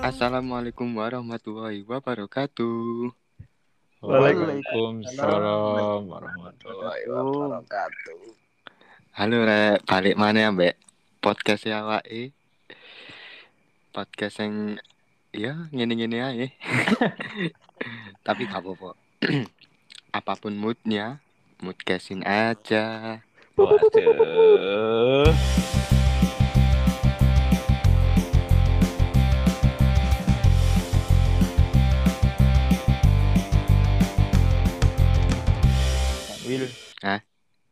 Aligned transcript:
Assalamualaikum 0.00 0.88
warahmatullahi 0.96 1.84
wabarakatuh. 1.84 3.12
Waalaikumsalam 4.00 6.08
warahmatullahi 6.08 7.04
wabarakatuh. 7.04 8.32
Halo 9.12 9.44
rek, 9.44 9.84
balik 9.84 10.16
mana 10.16 10.40
ya 10.40 10.48
mbak? 10.48 10.80
Podcast 11.20 11.68
ya 11.68 11.84
awake. 11.84 12.32
Podcast 13.92 14.40
yang 14.40 14.80
ya 15.28 15.68
ngene-ngene 15.68 16.18
aja. 16.24 16.48
Tapi 18.26 18.48
gak 18.48 18.64
apa-apa. 18.64 18.96
Apa 20.16 20.32
pun 20.40 20.56
moodnya, 20.56 21.20
mood 21.60 21.76
casing 21.84 22.24
aja. 22.24 23.20
Waduh. 23.60 25.28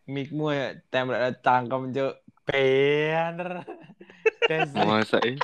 Mikmu 0.06 0.54
ya 0.54 0.78
tembak 0.86 1.42
tangkam 1.42 1.90
cuk. 1.90 2.14
Bener. 2.46 3.66
Masa 4.78 5.18
eh? 5.26 5.34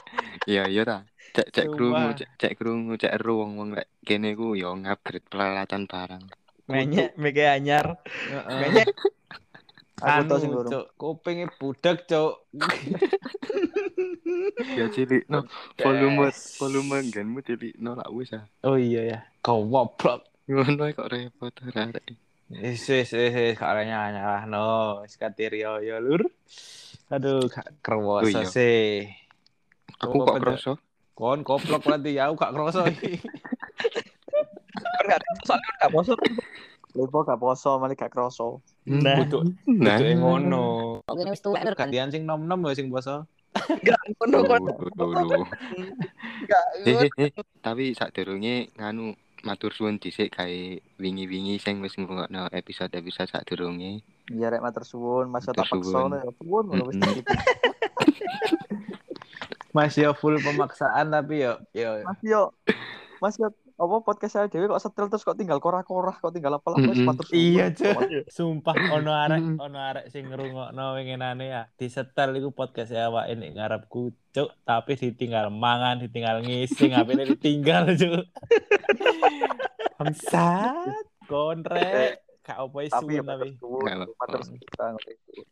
Iya 0.47 0.71
iya 0.71 0.83
ta. 0.87 0.99
Cek 1.35 1.49
cek 1.51 1.67
krungu, 1.67 2.15
cek 2.15 2.31
cek 2.39 2.53
krungu, 2.55 2.95
cek 2.95 3.11
ero 3.19 3.43
wong-wong 3.43 3.75
lek 3.75 3.89
kene 4.07 4.39
ku 4.39 4.55
yo 4.55 4.79
ngupgrade 4.79 5.27
peralatan 5.27 5.91
barang. 5.91 6.25
Menyek 6.71 7.19
meke 7.19 7.43
anyar. 7.49 7.99
Menyek. 8.47 8.87
Aku 9.99 10.23
Anu 10.23 10.31
tau 10.31 10.39
sing 10.39 10.55
gorong. 10.55 10.71
cuk, 10.71 10.87
kupinge 10.95 11.47
budak 11.59 12.07
cuk. 12.07 12.47
Ya 14.75 14.89
cilik 14.91 15.29
no, 15.31 15.45
volume 15.79 16.33
volume 16.59 16.99
genmu 17.13 17.45
cilik 17.45 17.77
no 17.79 17.95
lak 17.95 18.11
wis 18.11 18.33
ah. 18.35 18.47
Oh 18.65 18.75
iya 18.75 19.03
ya. 19.05 19.19
Kau 19.45 19.63
goblok. 19.67 20.25
Ngono 20.49 20.89
ae 20.89 20.95
kok 20.97 21.11
repot 21.11 21.53
arek. 21.53 22.17
Wis 22.53 22.85
wis 22.85 23.09
wis 23.17 23.33
wis 23.33 23.57
karenya 23.57 24.13
nyala 24.13 24.45
no, 24.45 25.01
wis 25.01 25.17
katerio 25.17 25.81
yo 25.81 25.97
lur. 26.05 26.29
Aduh, 27.09 27.49
gak 27.49 27.81
kerwoso 27.81 28.29
iya. 28.29 28.45
sih. 28.45 29.09
Aku 30.01 30.21
kok 30.21 30.37
kroso. 30.41 30.73
Kon 31.17 31.41
goblok 31.45 31.81
berarti 31.81 32.17
ya, 32.17 32.29
aku 32.29 32.37
gak 32.37 32.53
kerwoso 32.53 32.85
iki. 32.89 33.21
Kan 34.83 35.05
gak 35.09 35.21
soalnya 35.45 35.65
kan 35.65 35.77
gak 35.89 35.93
poso. 35.93 36.13
Lepo 36.93 37.19
gak 37.25 37.41
poso 37.41 37.71
malah 37.81 37.97
gak 37.97 38.13
kroso. 38.13 38.61
Nah, 38.85 39.17
Kudu 39.25 39.49
nah. 39.69 39.97
ngono. 40.01 41.01
Wis 41.09 41.41
tuwek 41.41 41.65
lur. 41.65 41.77
Gantian 41.77 42.13
sing 42.13 42.29
nom-nom 42.29 42.69
ya 42.69 42.77
sing 42.77 42.93
poso. 42.93 43.29
Gak 43.85 44.01
ngono 44.17 45.45
Eh, 46.89 47.05
eh, 47.05 47.11
eh, 47.21 47.31
tapi 47.61 47.93
sadurunge 47.93 48.73
nganu 48.81 49.13
matur 49.43 49.75
suwun 49.75 49.99
dhisik 49.99 50.35
gawe 50.35 50.61
wingi-wingi 50.99 51.59
sing 51.59 51.83
wis 51.83 51.99
ngrungokno 51.99 52.51
episode-episode 52.51 53.31
sadurunge. 53.31 54.03
Ya 54.31 54.49
rek 54.49 54.63
matur 54.63 54.87
suwun, 54.87 55.29
Matur 55.31 55.53
tak 55.55 55.67
paksa 55.67 55.83
suwun. 55.91 56.11
lho. 56.15 56.31
Suwun 56.39 56.65
wis. 56.87 56.97
Mas 59.73 59.97
yo 59.97 60.13
full 60.13 60.37
pemaksaan 60.37 61.09
tapi 61.09 61.49
yo 61.49 61.57
yo 61.73 62.05
Mas 62.05 62.21
yo 62.21 62.43
Mas 63.25 63.35
yo 63.41 63.49
apa 63.83 63.97
podcast 64.01 64.33
saya 64.33 64.47
dhewe 64.47 64.67
kok 64.67 64.79
setel 64.79 65.07
terus 65.07 65.21
kok 65.21 65.35
tinggal 65.35 65.59
korah-korah 65.59 66.15
kok 66.15 66.31
tinggal 66.31 66.55
apa 66.55 66.67
lah 66.69 66.79
matur 67.03 67.25
suwun. 67.25 67.35
Iya, 67.35 67.65
yo. 67.73 68.23
Sumpah 68.27 68.73
ono 68.97 69.11
arek 69.11 69.43
Mm. 69.43 69.57
ono 69.59 69.79
arek 69.81 70.07
sing 70.07 70.27
ngrungokno 70.27 70.95
winginane 70.95 71.45
ya. 71.45 71.63
Disetel 71.73 72.33
iku 72.35 72.51
podcast 72.51 72.89
ya 72.89 73.07
awake 73.07 73.35
nek 73.35 73.53
ngarepku, 73.53 74.03
Cuk, 74.31 74.49
tapi 74.63 74.95
ditinggal 74.95 75.51
mangan, 75.51 75.99
ditinggal 75.99 76.41
ngising, 76.41 76.95
HP-ne 76.95 77.27
ditinggal, 77.29 77.91
Cuk. 77.93 78.23
Bangsat, 79.99 81.05
konrek. 81.25 82.23
Gak 82.43 82.59
apa 82.59 82.75
Tapi 82.75 82.91
isu 82.91 83.07
ya 83.09 83.23
tapi. 83.23 83.49
suwun 83.55 84.03
kita. 84.59 84.99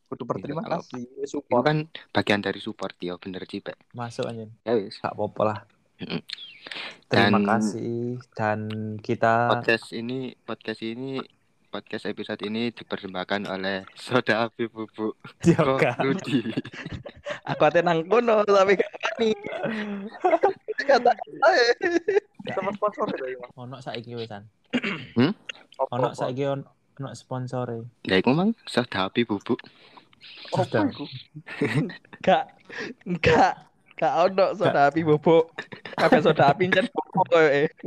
Kudu 0.06 0.22
berterima 0.26 0.58
Nggak 0.60 0.82
kasih 0.82 1.06
wis 1.14 1.30
Itu 1.30 1.38
support. 1.38 1.62
kan 1.62 1.76
bagian 2.10 2.42
dari 2.42 2.58
support 2.58 2.98
ya 2.98 3.14
bener 3.14 3.46
cipek. 3.46 3.78
Masuk 3.92 4.26
anjing. 4.26 4.50
Ya 4.64 4.74
wis. 4.74 4.98
Gak 4.98 5.14
apa-apa 5.14 5.42
lah. 5.44 5.58
Terima 7.10 7.36
Dan- 7.36 7.46
kasih 7.46 7.94
dan 8.32 8.58
kita 9.02 9.50
Podcast 9.50 9.90
ini 9.90 10.32
podcast 10.38 10.80
ini 10.80 11.18
podcast 11.68 12.04
episode 12.04 12.42
ini 12.42 12.70
dipersembahkan 12.70 13.46
oleh 13.46 13.86
Soda 13.98 14.44
Api 14.44 14.66
Bubuk 14.66 15.14
Joka. 15.40 15.94
Rudi. 15.98 16.42
Aku 17.50 17.62
ate 17.62 17.80
nang 17.80 18.02
kono 18.06 18.42
tapi 18.42 18.74
gak 18.74 18.90
wani. 18.90 19.30
Kata 20.90 21.12
ae. 21.44 21.64
Sama 22.50 22.70
sponsor 22.72 23.06
ya. 23.14 23.38
ono 23.54 23.78
saiki 23.78 24.14
wesan. 24.14 24.46
Apa- 25.78 25.90
Ono 25.92 26.08
saiki 26.10 26.42
on- 26.44 26.66
ono 26.96 27.10
sponsore. 27.12 27.86
Ya 28.02 28.16
iku 28.16 28.32
mang 28.32 28.54
Soda 28.64 29.06
Api 29.06 29.22
Bubuk. 29.22 29.62
Apa 30.52 30.64
Sudah. 30.66 30.84
iku? 30.86 31.04
Gak, 32.20 32.44
gak, 33.22 33.69
gak 34.00 34.32
ono 34.32 34.56
soda 34.56 34.88
api 34.88 35.04
bobok. 35.04 35.52
Kabeh 35.92 36.20
soda 36.24 36.56
api 36.56 36.72
ncen 36.72 36.88
bobok 36.88 37.24
koyo 37.28 37.48
eh. 37.52 37.68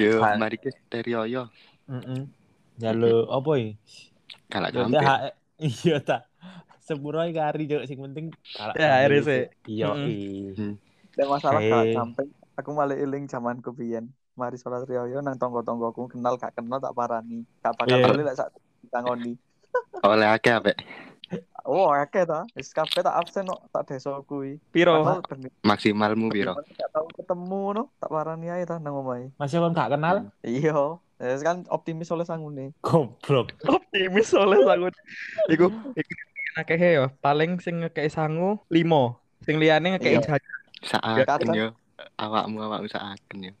Yo 0.00 0.18
mari 0.40 0.56
ke 0.56 0.72
stereo 0.72 1.28
yo. 1.28 1.52
Heeh. 1.86 2.24
Jalu 2.80 3.28
apa 3.28 3.50
iki? 3.60 3.72
Kalak. 4.48 4.72
THR 4.72 5.32
iya 5.68 5.96
ta. 6.00 6.24
Sepuro 6.80 7.20
iki 7.28 7.36
kari 7.36 7.64
yo 7.68 7.84
sing 7.84 8.00
penting 8.00 8.32
kalak 8.56 8.74
THR 8.74 9.10
sampe 9.12 9.28
sih. 9.28 9.42
Iya. 9.68 9.86
Mm-mm. 9.92 10.08
i. 10.08 10.16
Dan 11.16 11.26
masalah 11.28 11.60
Hei. 11.60 11.72
gak 11.72 11.84
sampai 11.92 12.24
aku 12.56 12.70
malah 12.72 12.96
eling 12.96 13.28
zamanku 13.28 13.76
biyen. 13.76 14.08
Mari 14.36 14.56
sholat 14.60 14.84
riyo 14.84 15.20
nang 15.20 15.36
tonggo-tonggoku 15.36 16.12
kenal 16.12 16.40
gak 16.40 16.56
kenal 16.56 16.80
tak 16.80 16.96
parani. 16.96 17.44
Gak 17.60 17.76
bakal 17.76 18.00
Iya. 18.00 18.08
beli 18.08 18.24
lek 18.24 18.36
sak 18.36 18.48
tangoni. 18.88 19.36
Oleh 20.04 20.28
akeh 20.28 20.56
apik. 20.56 20.76
Oh, 21.62 21.90
akeh 21.90 22.22
ta. 22.22 22.46
Wis 22.54 22.70
kabeh 22.70 23.02
tak 23.02 23.10
absen 23.12 23.42
kok 23.44 23.58
tak 23.68 23.90
desa 23.90 24.22
kuwi. 24.22 24.62
Piro? 24.70 25.02
Maksimalmu 25.60 26.30
piro? 26.30 26.54
Gak 26.54 26.90
tau 26.90 27.10
ketemu 27.10 27.62
no, 27.74 27.82
tak 27.96 28.06
parani 28.08 28.46
ae 28.48 28.62
ta 28.62 28.78
nang 28.78 28.94
omahe. 28.96 29.34
Masih 29.34 29.58
kon 29.58 29.74
gak 29.74 29.90
kenal? 29.90 30.30
Iya. 30.40 31.02
Wis 31.16 31.42
kan 31.42 31.66
optimis 31.66 32.06
oleh 32.08 32.22
sangune. 32.22 32.70
Goblok. 32.80 33.50
optimis 33.66 34.30
oleh 34.32 34.62
sangun 34.62 34.94
iku 35.48 35.66
iku 35.92 36.12
akeh 36.56 36.76
ya 36.78 37.08
paling 37.18 37.58
sing 37.58 37.80
ngekei 37.80 38.06
sangu 38.06 38.56
limo 38.68 39.16
sing 39.40 39.56
liyane 39.56 39.92
ngekei 39.92 40.16
Iya. 40.16 40.38
jajan 40.38 40.60
Saaken 40.82 41.48
yo. 41.52 41.68
Awakmu 42.14 42.60
awakmu 42.60 42.86
saaken 42.86 43.38
yo. 43.42 43.52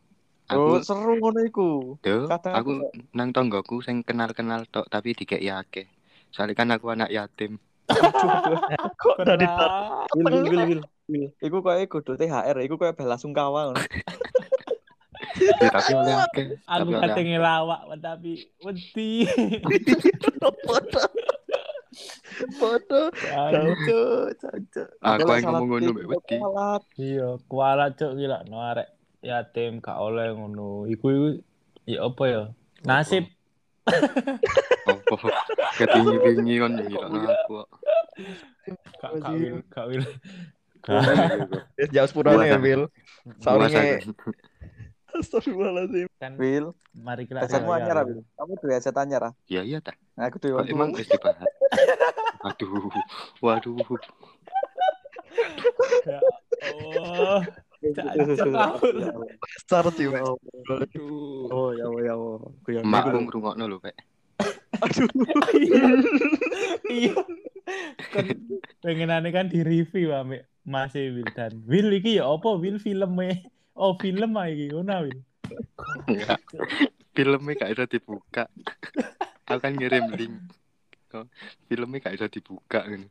oh 0.46 0.76
Aku 0.78 0.84
seru 0.84 1.16
ngono 1.16 1.40
iku 1.42 1.96
Duh, 2.00 2.28
kadang 2.28 2.54
aku 2.54 2.70
aku- 2.78 2.92
nang 3.10 3.32
tonggoku 3.32 3.80
sing 3.80 4.00
kenal-kenal 4.00 4.62
tok 4.64 4.86
tapi 4.86 5.10
dikeki 5.12 5.48
akeh. 5.48 5.88
Soalnya 6.36 6.52
kan 6.52 6.68
aku 6.68 6.92
anak 6.92 7.08
yatim. 7.08 7.56
kok 9.00 9.16
dari 9.24 9.46
Wil 10.12 10.44
wil 10.44 10.62
wil 10.68 10.80
wil. 11.08 11.26
iku 11.40 11.64
koyo 11.64 11.80
kudu 11.88 12.18
THR 12.18 12.58
iku 12.60 12.76
koyo 12.76 12.92
bela 12.92 13.16
sungkawa 13.16 13.72
ngono 13.72 13.80
Ya, 15.36 15.68
tapi 15.68 15.92
oleh 15.92 16.16
akeh. 16.16 16.46
Tapi 16.64 16.64
Aku 16.64 16.88
oleh 16.92 17.00
kate 17.04 17.12
akeh. 17.12 17.24
ngelawak 17.28 17.80
tapi 18.00 18.32
wedi. 18.64 19.28
foto 20.76 21.00
foto. 22.56 23.02
Aku 25.00 25.28
yang 25.28 25.44
ngomong 25.46 25.68
ngono 25.76 25.90
mbek 25.92 26.06
wedi. 26.08 26.36
Iya, 26.96 27.36
kuala 27.48 27.92
cuk 27.92 28.16
gila 28.16 28.44
no 28.48 28.60
arek 28.60 28.88
yatim 29.20 29.80
gak 29.80 30.00
oleh 30.00 30.32
ngono. 30.32 30.88
Iku 30.88 31.06
iku 31.08 31.28
ya 31.84 32.08
apa 32.08 32.24
ya? 32.28 32.42
Nasib. 32.82 33.28
Opo? 34.90 35.16
Ketingi-tingi 35.78 36.54
kon 36.58 36.72
ngira 36.74 37.06
aku. 37.06 37.62
kok. 37.62 37.68
Gak 38.98 39.10
gak 39.22 39.32
wil, 39.38 39.56
gak 39.70 39.86
wil. 39.90 40.04
jauh 41.94 42.08
sepurane 42.08 42.46
ya. 42.46 42.58
Wil 42.58 42.82
Soalnya 43.42 43.68
kan. 43.74 43.84
Astagfirullahaladzim 45.16 46.06
Kan 46.20 46.36
Wil 46.36 46.76
mari 46.92 47.24
kita 47.24 47.48
ya, 47.48 47.58
anyar 47.58 47.96
ya. 47.96 48.04
Wil 48.04 48.20
kamu 48.36 48.52
duwe 48.60 48.72
headset 48.76 48.96
anyar 49.00 49.22
ah 49.30 49.32
Ya 49.48 49.64
iya 49.64 49.80
ta. 49.80 49.96
Nah, 50.14 50.28
aku 50.28 50.36
duwe 50.38 50.60
Kok 50.62 50.68
emang 50.70 50.90
wis 50.92 51.08
dibahas. 51.08 51.48
Waduh. 52.44 52.92
Waduh. 53.42 53.74
Ya, 56.06 56.20
Oh, 56.66 57.40
Besar 57.92 59.84
sih, 59.94 60.06
Pak. 60.10 60.22
Aduh. 60.70 61.50
Oh, 61.52 61.70
ya 61.76 61.86
Allah, 61.86 62.02
ya 62.02 62.12
Allah. 62.18 62.38
Aku 62.42 62.68
yang 62.74 62.84
Mak 62.86 63.04
aku 63.10 63.18
ngrungokno 63.26 63.64
lho, 63.68 63.78
Pak. 63.78 63.94
Aduh. 64.82 65.08
Iya. 66.90 67.14
Kan 68.14 68.26
pengenane 68.84 69.28
kan 69.34 69.50
di 69.50 69.66
review 69.66 70.14
ambek 70.14 70.46
Mas 70.62 70.94
Wil 70.94 71.26
dan 71.34 71.62
Wil 71.66 71.94
iki 71.98 72.18
ya 72.18 72.30
apa 72.30 72.58
Wil 72.58 72.78
filmnya? 72.78 73.42
Oh, 73.74 73.98
film 73.98 74.38
ae 74.38 74.54
iki 74.54 74.66
ngono 74.74 75.06
Wil. 75.06 75.18
Enggak. 76.10 76.40
Filmnya 77.16 77.56
gak 77.56 77.72
bisa 77.72 77.86
dibuka. 77.88 78.44
Aku 79.48 79.58
kan 79.62 79.72
ngirim 79.74 80.10
link. 80.14 80.36
Filmnya 81.70 82.02
gak 82.02 82.14
bisa 82.18 82.28
dibuka 82.28 82.84
kan. 82.84 83.08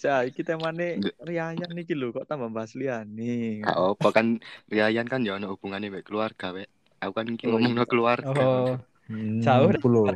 Cah, 0.00 0.24
iki 0.24 0.40
temane 0.40 0.96
riayan 1.20 1.76
iki 1.76 1.92
lho 1.92 2.08
kok 2.16 2.24
tambah 2.24 2.48
bahas 2.48 2.72
liyane. 2.72 3.60
Gak 3.68 3.76
apa 3.76 4.08
kan 4.16 4.26
Rian 4.72 5.04
kan 5.04 5.20
ya 5.20 5.36
ono 5.36 5.52
hubungannya 5.52 5.92
mek 5.92 6.08
keluarga, 6.08 6.56
Pak. 6.56 6.68
Aku 7.04 7.12
kan 7.12 7.26
iki 7.28 7.44
Oh, 7.48 7.60
ngomongno 7.60 7.84
keluarga. 7.84 8.32
Oh, 8.32 8.80
Hmm, 9.10 9.42
Jauh 9.42 9.66
iku 9.74 9.90
lho. 9.90 10.14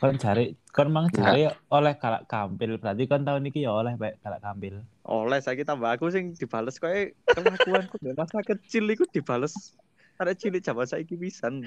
Kon 0.00 0.16
cari 0.16 0.56
kon 0.72 0.88
mang 0.88 1.12
cari 1.12 1.44
oleh 1.68 1.94
kalak 2.00 2.24
kampil 2.24 2.80
berarti 2.80 3.04
kon 3.04 3.28
tahun 3.28 3.44
iki 3.52 3.60
ya 3.68 3.76
oleh 3.76 3.92
baik 4.00 4.24
kalak 4.24 4.40
kampil. 4.40 4.80
oleh 5.06 5.38
saiki 5.38 5.62
tambah 5.68 5.92
aku 5.94 6.10
sing 6.10 6.32
dibales 6.34 6.80
koyo 6.82 7.12
kelakuanku 7.30 7.94
dari 8.02 8.16
masa 8.16 8.40
kecil 8.42 8.88
iku 8.90 9.04
dibales 9.06 9.76
ada 10.16 10.32
cilik 10.32 10.64
jaman 10.64 10.88
saiki 10.88 11.14
pisan. 11.14 11.62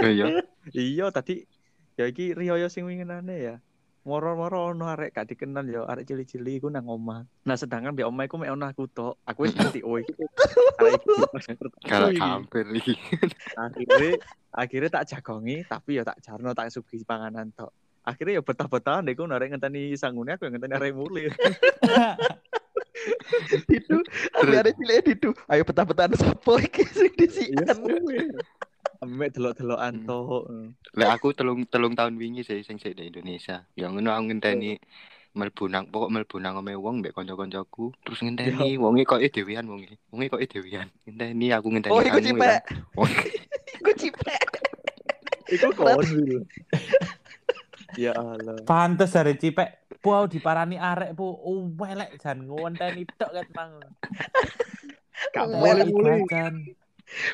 Oh 0.00 0.08
iya. 0.08 0.40
Iya 0.70 1.10
tadi 1.10 1.44
ya 1.98 2.06
iki 2.06 2.32
riyoyo 2.32 2.70
sing 2.70 2.86
winginane 2.86 3.34
ya. 3.34 3.54
Moro-moro 4.04 4.68
ono 4.68 4.84
arek 4.84 5.16
gak 5.16 5.32
dikenal 5.32 5.64
ya 5.64 5.80
arek 5.88 6.04
cilik-cilik 6.04 6.60
iku 6.60 6.68
nang 6.68 6.84
omah. 6.84 7.24
Nah 7.48 7.56
sedangkan 7.56 7.96
di 7.96 8.04
omah 8.04 8.28
iku 8.28 8.36
mek 8.36 8.52
ono 8.52 8.68
aku 8.68 8.84
tok. 8.86 9.16
Aku 9.24 9.48
wis 9.48 9.56
arek 9.60 9.80
iki 9.80 10.12
Kalau 11.88 12.12
iki. 12.12 12.20
hampir 12.20 12.64
iki. 12.76 12.92
akhirnya 13.56 14.20
akhirnya 14.52 14.90
tak 14.92 15.04
jagongi 15.08 15.64
tapi 15.64 15.96
ya 15.96 16.04
tak 16.04 16.20
jarno 16.20 16.52
tak 16.52 16.68
sugi 16.68 17.00
panganan 17.00 17.48
tok. 17.56 17.72
Akhirnya 18.04 18.36
ya 18.36 18.42
betah-betahan 18.44 19.08
deh, 19.08 19.16
aku 19.16 19.24
narek 19.24 19.56
ngenteni 19.56 19.96
sangune 19.96 20.36
aku 20.36 20.44
yang 20.44 20.60
ngenteni 20.60 20.76
arek 20.76 20.92
muli. 20.92 21.24
Didu, 23.64 24.04
Terus- 24.04 24.60
ada 24.60 24.68
cilik 24.68 25.00
didu. 25.02 25.30
Ayo 25.48 25.64
betah-betahan 25.64 26.12
sopo 26.12 26.60
iki 26.60 26.84
sing 26.84 27.12
disikan. 27.16 27.72
Ambek 29.04 29.36
delok-delokan 29.36 29.94
Hmm. 30.00 30.08
tok. 30.08 30.44
Lek 30.96 31.10
aku 31.12 31.36
telung 31.36 31.68
telung 31.68 31.92
tahun 31.92 32.16
wingi 32.16 32.40
sih 32.40 32.64
sing 32.64 32.80
sik 32.80 32.96
di 32.96 33.12
Indonesia. 33.12 33.68
Ya 33.76 33.92
ngono 33.92 34.08
aku 34.10 34.32
ngenteni 34.32 34.80
mlebu 35.34 35.66
nang 35.68 35.90
pokok 35.90 36.08
mlebu 36.14 36.36
nang 36.40 36.56
omahe 36.56 36.78
wong 36.78 37.02
mbek 37.02 37.12
kanca-kancaku 37.12 37.90
terus 38.06 38.22
ngenteni 38.24 38.80
wonge 38.80 39.04
kok 39.04 39.20
dhewean 39.20 39.68
wonge. 39.68 40.00
Wonge 40.08 40.32
kok 40.32 40.40
dhewean. 40.40 40.88
Ngenteni 41.04 41.52
aku 41.52 41.68
ngenteni 41.68 41.92
Oh, 41.92 42.00
iku 42.00 42.16
kamu, 42.16 42.26
cipek. 42.32 42.48
ya. 42.48 42.58
Oh. 42.96 43.08
Iku 43.84 43.90
cipek. 44.00 44.48
Iku 45.52 45.68
kon. 45.76 46.00
Ya 48.00 48.16
Allah. 48.16 48.56
Pantes 48.64 49.12
dari 49.12 49.36
Cipek 49.36 49.84
Puau 50.04 50.28
diparani 50.28 50.76
arek 50.76 51.16
pu 51.16 51.24
welek 51.80 52.20
jan 52.20 52.44
ngonteni 52.44 53.04
tok 53.16 53.32
ket 53.32 53.48
mang. 53.52 53.80
Gak 55.32 55.46
Welek 55.48 55.92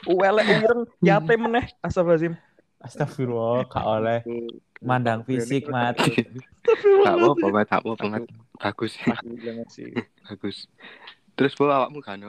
Welek 0.07 0.47
ireng 0.47 0.83
yate 1.01 1.35
meneh. 1.37 1.65
Astagfirullahalazim. 1.81 2.35
Astagfirullah, 2.81 3.69
gak 3.69 3.85
oleh 3.85 4.19
mandang 4.81 5.21
fisik 5.25 5.69
mati. 5.69 6.25
Tak 6.65 7.15
apa-apa, 7.17 7.47
Mat. 7.53 7.67
tak 7.69 7.81
apa-apa. 7.85 8.05
Mat. 8.09 8.25
Bagus. 8.57 8.97
Bagus. 10.29 10.65
Terus 11.37 11.53
bawa 11.57 11.85
awakmu 11.85 12.01
kan 12.01 12.21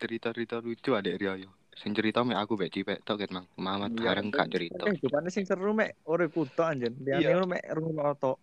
cerita-cerita 0.00 0.60
lucu 0.60 0.96
adek 0.96 1.16
Rio 1.20 1.36
yo. 1.36 1.50
Sing 1.76 1.96
cerita 1.96 2.20
mek 2.20 2.36
aku 2.36 2.60
mek 2.60 2.72
cipek 2.72 3.00
tok 3.04 3.24
ket 3.24 3.32
mang. 3.32 3.48
Mamat 3.56 3.96
Iya, 3.96 4.04
bareng 4.12 4.28
gak 4.28 4.52
cerita. 4.52 4.84
Eh, 4.84 4.96
jupane 5.00 5.32
sing 5.32 5.48
seru 5.48 5.72
mek 5.72 5.96
ora 6.04 6.28
kuto 6.28 6.60
anjen. 6.64 6.92
Liyane 7.00 7.20
Iya. 7.24 7.32
ngono 7.36 7.46
mek 7.48 7.64
rungokno 7.72 8.12
tok. 8.20 8.36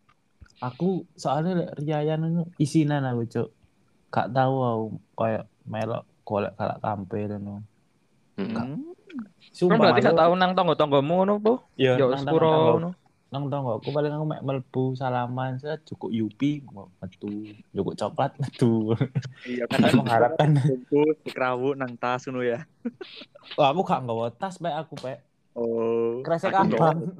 Aku 0.57 1.05
soalnya 1.13 1.69
riayan 1.77 2.25
itu 2.25 2.43
isinan 2.57 3.05
aku 3.05 3.29
cuk. 3.29 3.49
Gak 4.09 4.33
tahu 4.33 4.55
aku 4.57 4.85
kayak 5.13 5.45
melok 5.69 6.05
golek 6.25 6.53
kalak 6.57 6.81
kampil 6.81 7.29
ngono. 7.37 7.61
Heeh. 8.37 8.53
Hmm. 8.53 8.93
Sumpah 9.49 9.73
Kan 9.73 9.81
berarti 9.81 9.99
aku- 9.99 10.07
gak 10.07 10.19
tahu 10.19 10.33
nang 10.35 10.51
tonggo-tonggomu 10.53 11.13
ngono 11.17 11.33
po? 11.37 11.53
Iya, 11.75 11.97
Ya 11.97 12.05
nang 12.05 12.21
sepuro 12.21 12.47
tonggo- 12.47 12.73
ngono. 12.75 12.89
nang 13.27 13.43
tonggo 13.45 13.71
aku 13.75 13.89
paling 13.89 14.07
aku 14.09 14.25
mek 14.25 14.39
mlebu 14.39 14.83
salaman 14.93 15.57
set 15.57 15.83
cukup 15.83 16.09
yupi 16.09 16.63
metu, 16.95 17.27
cukup 17.71 17.93
coklat 17.95 18.31
metu. 18.37 18.93
Iya 19.43 19.65
Kan 19.73 19.91
mengharapkan 19.95 20.49
bungkus 20.61 21.17
dikrawuk 21.23 21.75
nang 21.75 21.91
tas 21.95 22.23
ngono 22.23 22.39
ya. 22.41 22.63
Wah, 23.53 23.67
aku 23.67 23.81
gak 23.81 24.01
nggawa 24.01 24.29
tas 24.31 24.55
bae 24.57 24.71
aku 24.71 24.93
bae. 24.97 25.17
Oh. 25.51 26.21
Kresek 26.21 26.53
aku 26.53 26.77
abang. 26.77 27.17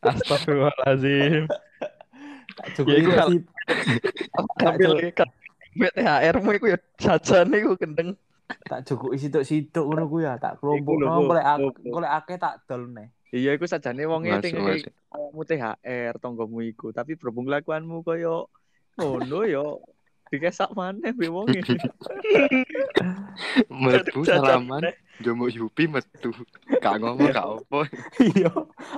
Astagfirullahalazim. 0.00 1.50
Tak 2.54 2.66
cukup 2.72 2.88
Ya, 2.88 2.96
itu 2.96 3.10
hal- 3.10 3.30
sih. 3.30 3.40
Tapi 4.54 4.82
lagi 4.84 5.10
kan 5.12 5.28
BTHR-mu 5.74 6.50
iku 6.52 6.66
ya 6.68 6.78
jajane 6.96 7.56
iku 7.58 7.74
gendeng. 7.74 8.14
Tak 8.44 8.84
cukup 8.84 9.16
situk-situk 9.16 9.84
ngono 9.84 10.04
ku 10.04 10.20
ya, 10.20 10.36
tak 10.36 10.56
Iku 10.56 10.68
lho, 10.68 10.84
kelompok 10.84 11.16
Bu. 11.18 11.28
golek 11.30 11.46
ak- 11.46 11.60
Bu. 11.74 11.90
golek 11.90 12.12
akeh 12.12 12.36
tak 12.36 12.54
dol 12.64 12.82
neh. 12.88 13.08
Iya 13.28 13.50
iku 13.52 13.64
sajane 13.64 14.04
wonge 14.04 14.30
Masuk, 14.30 14.42
ting 14.42 14.54
kamu 14.54 15.40
THR 15.42 16.14
tonggomu 16.18 16.62
iku, 16.62 16.90
tapi 16.90 17.14
berhubung 17.14 17.44
kelakuanmu 17.44 18.00
koyo 18.00 18.46
ngono 18.94 19.42
yo 19.42 19.82
dikesak 20.28 20.70
maneh 20.70 21.10
be 21.10 21.26
wonge. 21.26 21.58
Mlebu 23.66 24.22
salaman, 24.22 24.86
jomo 25.18 25.46
Yupi 25.46 25.86
metu. 25.86 26.30
Gak 26.78 27.00
ngomong 27.00 27.30
gak 27.30 27.48
apa. 27.48 27.78
Iya. 28.20 28.50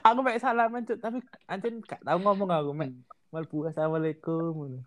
Aku 0.03 0.21
mek 0.21 0.37
salaman 0.37 0.85
cuk, 0.85 0.99
tapi 0.99 1.19
anjen 1.47 1.81
gak 1.81 2.03
tau 2.03 2.19
ngomong 2.19 2.49
aku 2.49 2.73
mek 2.73 2.93
mlebu 3.31 3.69
assalamualaikum 3.69 4.53
ngono. 4.53 4.79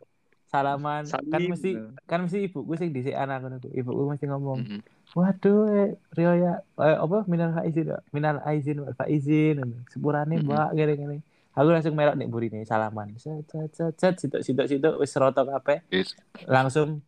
Salaman 0.49 1.05
kan 1.05 1.21
Salim. 1.21 1.49
mesti 1.53 1.71
kan 2.09 2.19
mesti 2.25 2.49
ibuku 2.49 2.73
sing 2.73 2.89
dhisik 2.89 3.13
anak 3.13 3.45
ngono 3.45 3.61
ku. 3.61 3.69
Ibuku 3.69 4.01
mesti 4.09 4.25
ngomong, 4.25 4.59
Mm-mm. 4.65 4.81
"Waduh, 5.13 5.69
eh, 5.69 5.89
Rio 6.17 6.33
ya 6.33 6.53
eh, 6.81 6.97
apa 6.97 7.21
minal 7.29 7.53
aizin, 7.61 7.93
minal 8.09 8.41
aizin 8.49 8.81
faizin." 8.97 9.85
Sepurane, 9.93 10.41
Mm-mm. 10.41 10.49
Mbak, 10.49 10.69
ngene-ngene. 10.73 11.17
Aku 11.53 11.69
langsung 11.69 11.93
melok 11.93 12.17
nek 12.17 12.29
burine 12.33 12.65
salaman. 12.65 13.13
Set 13.21 13.45
set 13.45 13.69
set 13.77 13.93
set 14.01 14.15
situk 14.17 14.41
situk 14.41 14.65
situk 14.65 14.93
wis 14.97 15.13
roto 15.21 15.45
kabeh. 15.45 15.85
Yes. 15.93 16.17
Langsung 16.49 17.05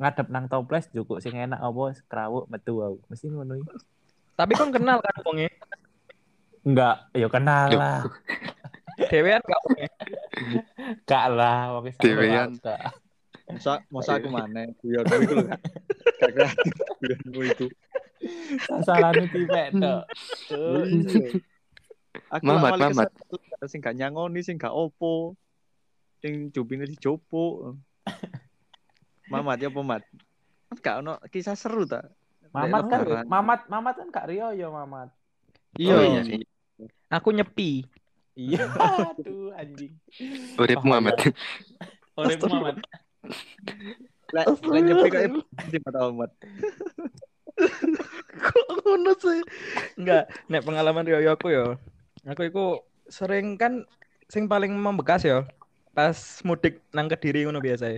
ngadep 0.00 0.32
nang 0.32 0.48
toples 0.48 0.88
cukup 0.88 1.20
sing 1.20 1.36
enak 1.36 1.60
apa 1.60 2.00
kerawuk 2.08 2.48
metu 2.48 2.80
aku. 2.80 2.96
Mesti 3.12 3.28
ngono. 3.28 3.60
Tapi 4.40 4.52
kon 4.56 4.72
kenal 4.72 5.04
kan 5.04 5.20
wonge? 5.20 5.52
Enggak, 6.64 7.12
ya 7.12 7.28
kenal 7.28 7.68
lah. 7.76 8.00
Dewean 9.08 9.40
gak 9.40 9.60
wonge? 9.64 9.86
Gak 11.08 11.26
lah, 11.32 11.80
wis 11.80 11.96
Dewean. 11.96 12.58
Masa 13.50 13.82
masa 13.90 14.20
aku 14.20 14.28
maneh 14.30 14.76
guyonmu 14.78 15.16
iku 15.26 15.32
lho. 15.42 15.46
Gak 16.20 16.30
kreatif 16.36 16.74
guyonmu 17.00 17.40
itu. 17.48 17.66
Sasalane 18.68 19.24
tipek 19.32 19.74
tok. 19.80 20.02
Iya. 20.52 21.40
Aku 22.30 22.42
Mamat, 22.46 22.78
Mamat. 22.78 23.10
sing 23.66 23.80
gak 23.82 23.96
nyangoni, 23.96 24.44
sing 24.44 24.60
gak 24.60 24.74
opo. 24.74 25.34
Sing 26.20 26.52
jubine 26.52 26.84
dijopo. 26.84 27.74
Mamat 29.30 29.62
ya 29.62 29.70
apa 29.70 29.80
Mat? 29.82 30.02
Kan 30.70 30.76
gak 30.82 30.96
ono 31.02 31.18
kisah 31.30 31.56
seru 31.56 31.86
ta? 31.88 32.06
Mamat 32.50 32.82
kan. 32.86 33.00
Mamat, 33.26 33.60
Mamat 33.70 33.94
kan 33.98 34.08
Kak 34.10 34.26
Rio 34.30 34.50
ya 34.54 34.68
Mamat. 34.68 35.10
Iya. 35.78 35.94
Oh, 35.94 36.02
iya 36.02 36.22
sih. 36.26 36.42
Aku 37.10 37.30
nyepi. 37.30 37.86
Iya. 38.40 38.64
Aduh 38.72 39.52
anjing. 39.52 39.92
Urip 40.56 40.80
Muhammad. 40.80 41.16
Orek 42.16 42.40
Mamat. 42.40 42.76
Lah 44.32 44.44
lah 44.48 44.80
nyepi 44.80 45.08
kok 45.12 45.22
di 45.68 45.78
mata 45.84 46.08
Mat. 46.08 46.32
Kok 48.40 48.68
ngono 48.80 49.12
sih? 49.20 49.40
Enggak, 50.00 50.32
nek 50.48 50.64
pengalaman 50.64 51.04
Rio 51.04 51.20
aku 51.28 51.52
ya. 51.52 51.76
Aku 52.24 52.48
iku 52.48 52.66
sering 53.12 53.60
kan 53.60 53.84
sing 54.32 54.48
paling 54.48 54.72
membekas 54.72 55.26
ya. 55.26 55.44
Pas 55.92 56.16
mudik 56.46 56.80
nang 56.96 57.10
Kediri 57.12 57.44
ngono 57.44 57.60
biasa. 57.60 57.92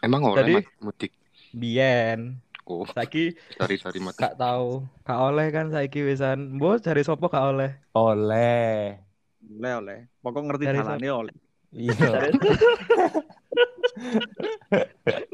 Emang 0.00 0.24
oleh 0.24 0.40
Jadi- 0.40 0.64
mudik. 0.80 1.12
Biyen. 1.52 2.40
Oh, 2.66 2.82
Saiki 2.82 3.30
sorry 3.54 3.78
sorry 3.78 4.02
Mat. 4.02 4.18
gak 4.18 4.34
tahu. 4.42 4.82
Gak 5.06 5.20
oleh 5.22 5.54
kan 5.54 5.70
saiki 5.70 6.02
wisan. 6.02 6.58
Mbok 6.58 6.82
dari 6.82 7.06
sopo 7.06 7.30
gak 7.30 7.54
oleh. 7.54 7.78
Oleh. 7.94 9.05
Oleh 9.46 9.72
oleh. 9.78 9.98
Pokok 10.20 10.42
ngerti 10.50 10.64
dalane 10.66 11.08
oleh. 11.10 11.34
Iya. 11.74 12.32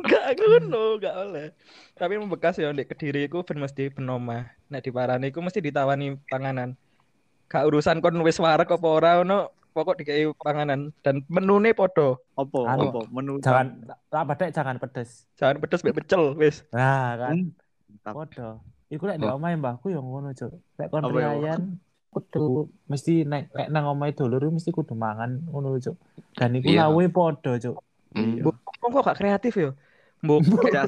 Gak 0.03 0.25
ngono, 0.39 1.01
gak 1.01 1.17
oleh. 1.29 1.47
Tapi 1.97 2.15
membekas 2.19 2.59
ya 2.61 2.71
ndek 2.71 2.95
Kediri 2.95 3.27
iku 3.27 3.43
ben 3.43 3.59
mesti 3.59 3.91
ben 3.91 4.07
omah. 4.09 4.47
Nek 4.69 4.83
diparani 4.85 5.33
iku 5.33 5.43
mesti 5.43 5.59
ditawani 5.65 6.19
panganan. 6.29 6.79
Gak 7.49 7.67
urusan 7.69 8.01
kon 8.01 8.21
wis 8.25 8.41
wareg 8.41 8.69
apa 8.71 8.89
ora 8.89 9.21
ono 9.21 9.53
pokok 9.73 10.05
dikai 10.05 10.29
panganan 10.37 10.93
dan 11.01 11.25
menune 11.33 11.73
podo. 11.73 12.21
Opo, 12.37 12.69
Anu, 12.69 12.93
opo, 12.93 13.01
menu 13.09 13.41
Jangan 13.41 13.89
tak 14.13 14.25
pedek 14.29 14.51
jangan 14.53 14.77
pedes. 14.77 15.25
Jangan 15.41 15.57
pedes 15.61 15.81
mbek 15.81 15.97
pecel 16.05 16.37
wis. 16.37 16.65
Nah, 16.73 17.17
kan. 17.17 17.53
Hmm. 17.53 18.13
Podo. 18.13 18.61
Iku 18.93 19.09
lek 19.09 19.17
di 19.17 19.25
Oh. 19.25 19.41
omahe 19.41 19.57
mbahku 19.57 19.89
yang 19.89 20.05
ngono, 20.05 20.37
Cuk. 20.37 20.53
Lek 20.77 20.93
kon 20.93 21.09
ya? 21.09 21.33
riayan 21.33 21.81
kudu 22.13 22.69
mesti 22.93 23.25
nek 23.25 23.49
lek 23.57 23.69
nang 23.73 23.89
omahe 23.89 24.13
dulur 24.13 24.53
mesti 24.53 24.69
kudu 24.69 24.93
mangan 24.93 25.41
ngono, 25.49 25.81
Cuk. 25.81 25.97
Dan 26.37 26.61
iku 26.61 26.69
Iya. 26.69 26.87
lawe 26.87 27.05
podo, 27.09 27.57
Cuk. 27.57 27.77
Mbok 28.13 28.57
kok 28.93 29.03
gak 29.09 29.19
kreatif 29.19 29.53
ya? 29.57 29.71
Mbok 30.21 30.41
Ya, 30.69 30.85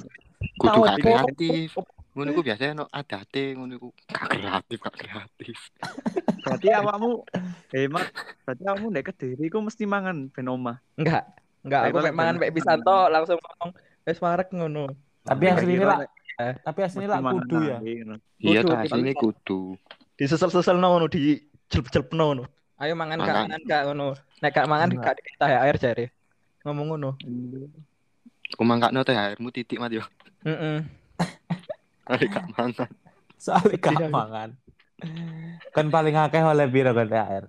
kudu 0.61 0.69
Tahu, 0.69 0.83
gak 0.85 1.01
kreatif. 1.01 1.69
Ngono 2.15 2.29
iku 2.31 2.43
biasanya 2.45 2.73
no 2.79 2.85
adate 2.93 3.57
ngono 3.57 3.73
iku 3.75 3.89
gak 4.07 4.25
kreatif, 4.37 4.77
gak 4.85 4.97
kreatif. 5.01 5.57
Berarti 6.45 6.69
awakmu 6.71 7.25
hemat. 7.73 8.07
Berarti 8.45 8.63
awakmu 8.69 8.87
nek 8.93 9.05
kediri 9.09 9.49
ku 9.49 9.65
mesti 9.65 9.89
mangan 9.89 10.29
ben 10.29 10.47
omah. 10.53 10.79
enggak. 11.01 11.25
Enggak, 11.65 11.81
aku 11.89 11.97
mek 12.05 12.15
mangan 12.15 12.37
mek 12.37 12.53
pisanto 12.53 13.09
langsung 13.09 13.41
ngomong 13.41 13.73
wis 14.05 14.21
marek 14.21 14.53
ngono. 14.53 14.93
Tapi 15.25 15.49
kira 15.65 16.05
lah, 16.05 16.09
tapi 16.61 16.85
aslinya 16.85 17.17
mesti 17.17 17.25
lah 17.25 17.33
kudu 17.33 17.57
ya. 17.65 17.79
Iya 18.37 18.61
asline 18.85 19.17
kudu. 19.17 19.81
Disesel-sesel 20.15 20.79
ngono 20.79 21.07
di 21.07 21.37
jelp-jelpno 21.67 22.25
ngono. 22.25 22.45
Ayo 22.77 22.95
mangan 22.95 23.19
gak 23.19 23.27
Mangan. 23.27 23.45
mangan 23.45 23.61
gak 23.65 23.83
ngono. 23.85 24.07
Nek 24.39 24.51
gak 24.53 24.67
mangan 24.67 24.89
Enggak. 24.91 25.05
gak 25.05 25.17
dikita 25.19 25.47
air 25.49 25.77
jare. 25.77 26.07
Ngomong 26.63 26.87
ngono. 26.91 27.11
Ku 28.55 28.63
mangkakno 28.63 29.03
THR-mu 29.03 29.49
titik 29.51 29.79
mat 29.79 29.91
yo. 29.91 30.03
Heeh. 30.43 30.87
Arek 32.05 32.29
gak 32.31 32.47
mangan. 32.53 32.91
Soalnya 33.37 33.75
Iya. 33.75 33.91
gak 33.99 34.13
mangan. 34.13 34.51
Kan 35.71 35.87
paling 35.91 36.15
akeh 36.15 36.41
oleh 36.41 36.67
biro 36.67 36.91
kan 36.91 37.07
THR. 37.07 37.45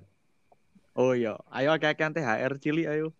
Oh 0.96 1.12
iya, 1.12 1.36
ayo 1.52 1.70
akeh-akehan 1.72 2.12
THR 2.12 2.54
cili 2.58 2.88
ayo. 2.88 3.12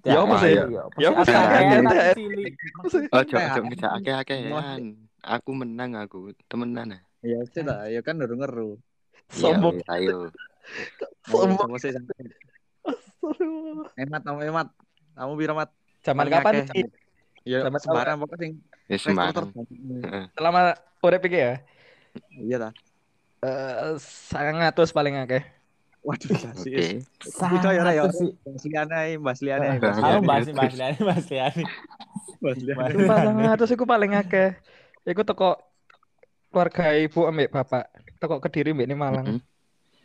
Ya, 0.00 0.24
apa 0.24 0.40
sih? 0.40 0.56
Ya, 0.56 0.64
Ya, 0.96 1.12
apa 1.12 1.22
sih? 1.22 1.36
akeh 1.36 1.78
THR. 1.78 2.16
cilik. 2.16 2.52
Ojo 3.12 3.34
ojo 3.36 3.60
ngejak 3.62 3.92
akeh-akehan. 4.00 4.80
Aku 5.20 5.50
menang 5.52 5.92
aku, 5.94 6.32
temenan 6.48 6.96
ah. 6.96 7.02
Ya 7.20 7.38
sih 7.52 7.60
lah, 7.60 7.86
ya 7.92 8.00
kan 8.00 8.16
ngeru 8.16 8.34
ngeru. 8.40 8.70
Iya, 9.36 9.52
Sombong. 9.60 9.76
wis, 9.76 9.86
ayo. 9.92 10.32
Sombong. 11.30 11.70
Sih 11.76 11.92
emat, 14.00 14.22
kamu 14.24 14.48
emat. 14.48 14.68
Kamu 15.12 15.32
biro 15.36 15.52
mat. 15.52 15.70
Zaman 16.00 16.26
kapan? 16.32 16.64
Ya 17.44 17.64
Zaman 17.64 17.80
sembarang 17.80 18.16
pokoknya 18.20 18.38
sing 18.40 18.52
rekruter. 19.04 19.44
sembarang. 19.52 20.28
Selama 20.36 20.60
urip 21.04 21.22
iki 21.28 21.38
ya? 21.40 21.54
Iya 22.40 22.56
ta. 22.56 22.70
Eh, 23.40 23.96
sangatus 24.00 24.92
paling 24.92 25.16
akeh. 25.20 25.44
Waduh, 26.00 26.32
sih. 26.64 26.72
Ya, 26.72 26.80
ya. 26.80 27.00
Sangat 27.20 28.12
sih. 28.16 28.32
Bahas 28.40 28.64
liane 28.64 28.94
ae, 28.96 29.12
bahas 29.20 29.40
liane 29.44 29.66
ae. 29.76 29.78
Bahas 29.80 29.96
Aku 30.00 30.04
liane. 30.08 30.24
bahas 30.24 30.46
bahas 30.56 30.74
liane, 30.76 30.98
bahas 31.04 31.26
liane. 31.28 31.62
Bahas 32.40 32.60
liane. 32.64 32.76
Bahas 32.80 32.92
Sumpah 32.96 33.16
liane. 33.20 33.28
sangatus 33.28 33.68
iku 33.76 33.84
paling 33.84 34.12
akeh. 34.16 34.48
Iku 35.04 35.20
teko 35.24 35.60
keluarga 36.50 36.84
ibu 36.98 37.20
ambek 37.30 37.48
bapak. 37.54 37.84
Teko 38.18 38.42
Kediri 38.42 38.74
mbek 38.74 38.86
ini 38.90 38.96
Malang. 38.98 39.26
Mm-mm. 39.38 39.40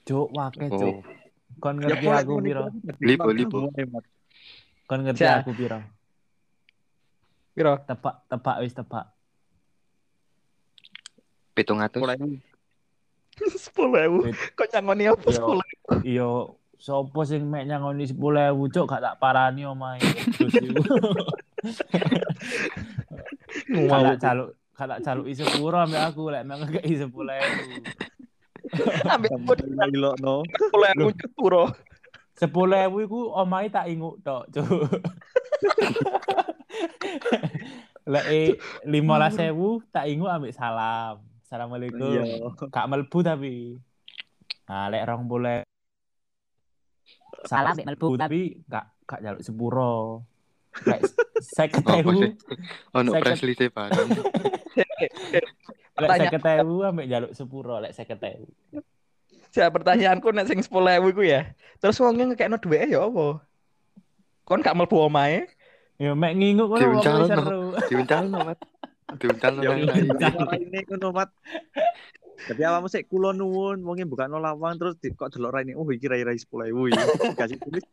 Cuk, 0.06 0.30
wake 0.32 0.70
cuk. 0.70 1.02
Oh, 1.02 1.04
Kon 1.58 1.82
Ya, 1.82 1.90
ngerti 1.90 2.06
boleh, 2.06 2.22
aku 2.22 2.34
piro? 2.40 2.64
Lipo, 3.02 3.30
lipo. 3.34 3.58
Kon 4.86 5.02
ngerti 5.02 5.24
Ja. 5.26 5.42
aku 5.42 5.52
piro? 5.58 5.82
Piro? 7.58 7.74
Tebak, 7.84 8.16
tebak 8.30 8.58
wis 8.62 8.76
tebak. 8.76 9.06
pitung 11.56 11.80
atus. 11.80 12.04
Mulai 12.04 12.20
10.000. 13.36 14.32
Kok 14.60 14.68
nyangoni 14.76 15.08
apa 15.08 15.28
Yo. 15.32 15.60
10.000? 15.60 16.08
Iyo, 16.08 16.30
sopo 16.76 17.24
sing 17.24 17.48
mek 17.48 17.64
nyangoni 17.64 18.04
10.000 18.08 18.16
cuk 18.72 18.86
gak 18.88 19.00
tak 19.04 19.16
parani 19.24 19.64
omahe. 19.64 20.04
Terus 20.36 20.56
iku. 20.60 20.84
Caluk, 24.20 24.56
gak 24.76 24.88
tak 24.92 25.00
caluk 25.08 25.28
isi 25.32 25.44
puro 25.56 25.80
ambek 25.80 26.04
aku 26.04 26.28
lek 26.30 26.44
mek 26.44 26.58
ngekei 26.68 27.00
10.000. 27.00 27.08
Ambek 29.14 29.32
aku 29.32 29.52
Lilo 29.88 30.12
no. 30.20 30.44
10.000 30.44 31.16
puro. 31.38 31.72
10.000 32.36 32.52
iku 33.08 33.32
omahe 33.32 33.72
tak 33.72 33.88
inguk 33.88 34.20
tok, 34.20 34.44
cuk. 34.52 34.68
Lek 38.06 38.26
eh, 38.30 38.54
15.000 38.86 39.56
tak 39.90 40.06
inguk 40.12 40.30
ambek 40.30 40.54
salam. 40.54 41.24
Assalamualaikum. 41.42 42.12
Iya. 42.12 42.52
Gak 42.70 42.86
melbu 42.92 43.20
tapi. 43.24 43.80
Nah, 44.70 44.90
lek 44.92 45.06
rong 45.08 45.30
boleh 45.30 45.62
Salam, 47.46 47.78
melbu. 47.78 48.18
tapi 48.18 48.66
gak 48.66 48.86
gak 49.06 49.22
jaluk 49.22 49.42
sepuro. 49.46 50.26
Sih? 52.20 52.32
Ono 52.98 53.10
Seket. 53.16 53.22
press 53.24 53.42
list 53.48 53.62
lek 55.96 56.60
ambek 56.84 57.08
jaluk 57.08 57.32
sepuro, 57.32 57.80
lek 57.80 57.96
pertanyaanku 59.72 60.36
nek 60.36 60.52
sing 60.52 60.60
10.000 60.60 61.12
iku 61.16 61.24
ya. 61.24 61.56
Terus 61.80 61.96
wonge 62.04 62.28
ngekekno 62.28 62.60
ya 62.92 63.08
apa? 63.08 63.40
Kon 64.44 64.60
gak 64.60 64.76
mlebu 64.76 65.08
omahe? 65.08 65.48
Ya 65.96 66.12
mek 66.12 66.36
nginguk 66.36 66.76
Diuncal 66.76 67.32
seru. 67.32 67.72
Diuncal 67.88 68.28
no, 68.28 68.44
Mat. 68.44 68.60
Diuncal 69.16 69.54
no. 69.56 69.64
Ya 69.64 70.28
suara 70.36 70.60
ini 70.60 70.84
ngono 70.92 71.16
mat. 71.16 71.32
Tapi 72.36 72.62
awakmu 72.68 72.92
sik 72.92 73.08
kula 73.08 73.32
nuwun, 73.32 73.80
buka 74.12 74.28
no 74.28 74.44
lawang 74.44 74.76
terus 74.76 75.00
di, 75.00 75.16
kok 75.16 75.32
delok 75.32 75.56
raine. 75.56 75.72
Oh 75.80 75.88
iki 75.88 76.12
rai-rai 76.12 76.36
10.000 76.36 76.76
iki. 76.92 77.04
Kasih 77.40 77.58
tulis. 77.64 77.86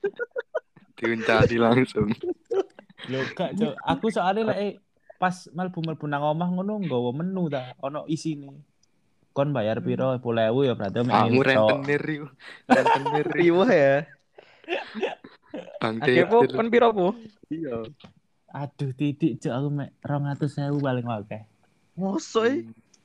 Diuncali 0.99 1.57
langsung. 1.62 2.11
Lho 3.11 3.21
gak, 3.35 3.51
Cuk. 3.59 3.75
Aku 3.83 4.07
soalnya 4.13 4.53
lek 4.55 4.79
pas 5.19 5.35
mlebu-mlebu 5.55 6.07
nang 6.11 6.23
omah 6.23 6.51
ngono 6.51 6.83
nggawa 6.83 7.11
menu 7.15 7.47
ta, 7.47 7.75
ono 7.79 8.07
isine. 8.11 8.51
Kon 9.33 9.55
bayar 9.55 9.81
piro 9.81 10.13
10.000 10.19 10.69
ya 10.69 10.75
berarti 10.77 10.99
mek 11.07 11.15
Kamu 11.15 11.41
rentenir 11.41 12.03
yuk. 12.05 12.31
Rentenir. 12.69 13.27
Riwah 13.33 13.71
ya. 13.71 13.97
Bang 15.81 15.97
Akeh 16.03 16.27
po 16.29 16.45
Tetir. 16.45 16.57
kon 16.59 16.69
piro 16.69 16.89
po? 16.93 17.09
Iya. 17.49 17.87
Aduh 18.53 18.93
titik 18.93 19.41
cuk 19.41 19.55
aku 19.55 19.69
mek 19.73 19.91
200.000 20.05 20.77
paling 20.77 21.07
akeh. 21.09 21.43
Mosok 21.97 22.45
e. 22.51 22.55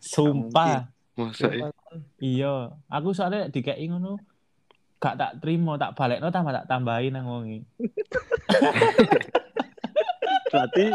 Sumpah. 0.04 0.92
Masa 1.18 1.50
ya? 1.50 1.74
Iya, 2.22 2.54
aku 2.86 3.10
soalnya 3.10 3.50
dikei 3.50 3.90
ngono 3.90 4.22
gak 5.02 5.18
tak 5.18 5.32
terima, 5.42 5.78
tak 5.78 5.98
balekno 5.98 6.30
tambah 6.30 6.54
tak 6.54 6.70
tambahin 6.70 7.14
nang 7.14 7.26
wonge. 7.26 7.66
Berarti 10.48 10.86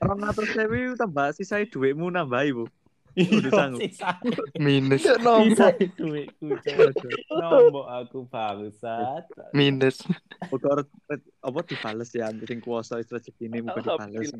200.000 0.00 1.00
tambah 1.00 1.26
sisa 1.32 1.62
dhuwitmu 1.64 2.08
nambahi, 2.10 2.52
Bu. 2.52 2.64
Udah 3.14 3.52
sanggup. 3.54 3.78
sisa 3.78 4.18
Minus. 4.58 5.06
sisa 5.06 5.70
duitku. 5.94 6.50
Nombok 7.30 7.86
aku 7.86 8.18
bangsat. 8.26 9.24
Minus. 9.54 10.02
Ora- 10.50 10.82
apa 11.40 11.58
dibales 11.62 12.10
ya 12.10 12.26
sing 12.42 12.58
kuasa 12.58 12.98
wis 12.98 13.06
rezekine 13.08 13.62
muga 13.62 13.80
dibales. 13.80 14.34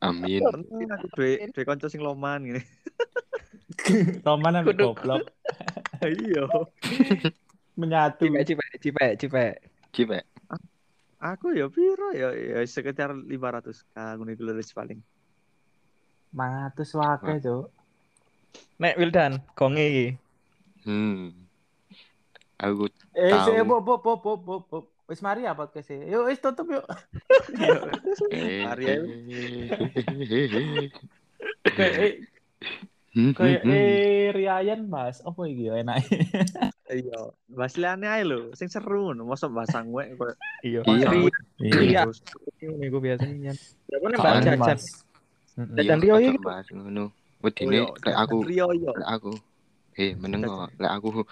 Amin. 0.00 0.40
Penting 0.40 0.88
aku 0.88 1.06
duwe 1.14 1.30
duwe 1.52 1.64
kanca 1.68 1.86
sing 1.92 2.00
loman 2.00 2.48
ngene. 2.48 2.62
Roman 4.26 4.56
ambek 4.56 4.72
Kudu- 4.74 4.96
goblok 4.96 5.22
Iya. 6.02 6.48
menyatu. 7.76 8.24
Cipek 8.26 8.42
cipek 8.48 8.70
cipek 8.80 9.10
cipek. 9.20 9.54
Cipek. 9.92 10.22
Aku 11.22 11.54
ya 11.54 11.70
piro 11.70 12.10
ya 12.10 12.34
ya 12.34 12.58
sekitar 12.66 13.14
500 13.14 13.94
k 13.94 13.94
ngono 14.18 14.34
iku 14.34 14.42
lho 14.42 14.58
wis 14.58 14.74
paling. 14.74 14.98
500 16.34 16.98
wae, 16.98 17.38
Cuk. 17.38 17.70
Nek 18.82 18.98
Wildan, 18.98 19.38
gonge 19.54 19.84
iki. 19.86 20.06
Hmm. 20.82 21.30
Aku 22.58 22.90
Eh, 23.14 23.38
sih, 23.46 23.62
bo, 23.62 23.78
bo, 23.84 24.02
bo, 24.02 24.18
bo, 24.18 24.34
bo, 24.34 24.54
bo. 24.66 24.78
Wis 25.06 25.22
mari 25.22 25.46
ya 25.46 25.54
podcast 25.54 25.94
e. 25.94 26.10
Yuk, 26.10 26.26
wis 26.26 26.42
tutup 26.42 26.66
yuk. 26.72 26.86
eh, 28.32 28.64
Mari 28.66 28.84
ayo. 28.88 29.04
Kayak 31.76 31.94
eh, 32.02 32.12
kayak 33.36 33.62
eh 33.62 34.32
Rian 34.34 34.88
Mas, 34.90 35.20
apa 35.22 35.40
iki 35.46 35.70
ya 35.70 35.78
enak. 35.78 36.02
Iya. 36.92 37.20
Bahas 37.48 37.74
liane 37.74 38.06
ae 38.06 38.22
lho, 38.22 38.52
sing 38.52 38.68
seru 38.68 39.10
ngono. 39.10 39.24
Mosok 39.24 39.50
bahas 39.56 39.72
sangue 39.72 40.12
koyo 40.14 40.34
Iya. 40.60 40.80
Iya. 40.84 41.08
Iya. 41.58 42.02
Ini 42.60 42.86
gue 42.86 43.00
biasanya. 43.00 43.52
Ya 43.88 43.96
gue 43.96 44.08
nembak 44.12 44.44
Soalnya, 44.44 44.52
jajan. 44.60 44.78
Dan 45.76 45.98
Rio 46.00 46.14
ojo 46.16 46.28
iki- 46.28 46.44
bahas 46.44 46.66
ngono. 46.68 47.04
Wedine 47.42 47.90
lek 48.06 48.14
aku, 48.14 48.38
lek 48.46 49.08
aku. 49.08 49.32
Eh, 49.92 50.16
menengo, 50.16 50.72
lek 50.80 50.88
aku 50.88 51.28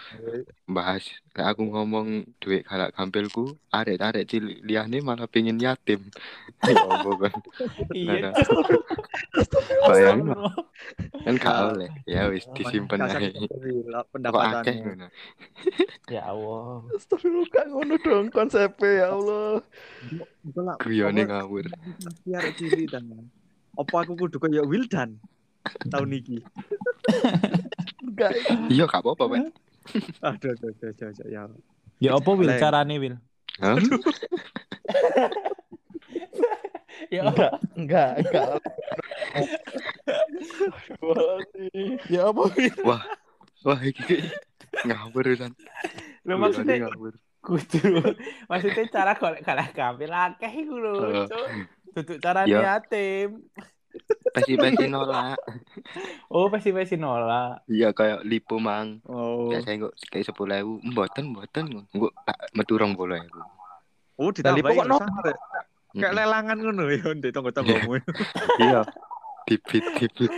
bahas, 0.68 1.00
lek 1.32 1.46
aku 1.48 1.64
ngomong 1.64 2.28
duit 2.36 2.60
galak 2.68 2.92
gampilku, 2.92 3.56
arek-arek 3.72 4.28
cilik 4.28 4.60
liyane 4.60 5.00
malah 5.00 5.24
pengen 5.24 5.56
yatim. 5.56 6.04
Ya 6.60 6.76
apa 6.76 7.08
kan? 7.16 7.32
Iya. 7.96 8.36
Bayangin 9.88 10.28
kan 11.24 11.34
gak 11.40 11.56
Ah. 11.56 11.72
oleh. 11.72 11.88
Ya 12.04 12.28
wis 12.28 12.44
disimpen 12.52 13.00
ae. 13.00 13.32
Kok 13.32 14.44
ngono. 14.68 15.08
Ya 16.12 16.28
Allah. 16.28 16.84
Astagfirullah 16.92 17.48
gak 17.48 17.66
ngono 17.72 17.94
dong 17.96 18.28
konsepnya 18.28 18.88
ya 18.92 19.06
Allah. 19.16 19.64
Guyone 20.84 21.24
ngawur. 21.24 21.64
Biar 22.28 22.44
cilik 22.52 22.92
dan 22.92 23.08
apa 23.72 23.94
aku 24.04 24.20
kudu 24.20 24.36
kayak 24.36 24.68
Wildan 24.68 25.16
tahun 25.88 26.12
iki. 26.12 26.44
Enggak. 28.10 28.30
Iya 28.66 28.84
gak 28.90 29.02
apa-apa, 29.06 29.24
Pak. 29.30 29.38
Aduh, 30.26 30.50
aduh, 30.54 30.70
aduh, 30.76 30.88
aduh, 30.92 31.08
aduh, 31.08 31.26
ya. 31.30 31.42
Ya 32.00 32.10
apa 32.16 32.30
Wil 32.36 32.50
carane 32.60 32.94
Wil? 33.00 33.14
Hah? 33.60 33.76
Ya 37.10 37.26
Enggak, 37.26 37.54
enggak, 37.74 38.10
enggak. 38.22 38.50
Ya 42.06 42.20
apa 42.28 42.42
Wil? 42.54 42.74
Wah, 42.86 43.02
wah 43.66 43.80
iki 43.82 44.30
ngawur 44.86 45.26
kan. 45.34 45.52
Lu 46.28 46.34
maksudnya 46.38 46.86
ngawur. 46.86 47.14
kudu 47.40 48.04
maksudnya 48.52 48.84
cara 48.92 49.16
golek 49.16 49.40
galak 49.40 49.72
gampil 49.72 50.12
akeh 50.12 50.52
iku 50.60 50.76
lho. 50.76 51.24
Cuk. 51.24 51.46
Duduk 51.96 52.18
carane 52.20 52.52
Ya. 52.52 52.76
Yatim. 53.90 54.30
Pasti-pasti 54.30 54.86
nolak. 54.94 55.38
Oh, 56.26 56.46
pasti-pasti 56.46 56.96
nolak. 56.96 57.66
Iya 57.66 57.90
kayak 57.90 58.22
lipo 58.22 58.56
mang. 58.56 59.02
Oh, 59.04 59.50
Biasanya 59.50 59.86
kok 59.86 59.94
kayak 60.08 60.24
sepuluh 60.24 60.54
ribu, 60.54 60.72
mboten 60.84 61.24
mboten, 61.30 61.64
gue 61.90 62.10
metu 62.52 62.74
rong 62.74 62.94
puluh 62.94 63.18
ribu. 63.18 63.40
oh 64.16 64.30
Dari 64.30 64.60
ditambahi 64.60 64.62
pokok 64.70 64.86
no- 64.86 65.00
sangar 65.00 65.24
ya. 65.26 65.36
Kayak 65.90 66.14
lelangan 66.14 66.56
ngono 66.56 66.82
ya 66.86 67.08
ndek 67.10 67.30
tonggo-tonggomu. 67.32 67.98
Iya. 68.62 68.80
Dibit 69.42 69.82
dibit. 69.98 70.30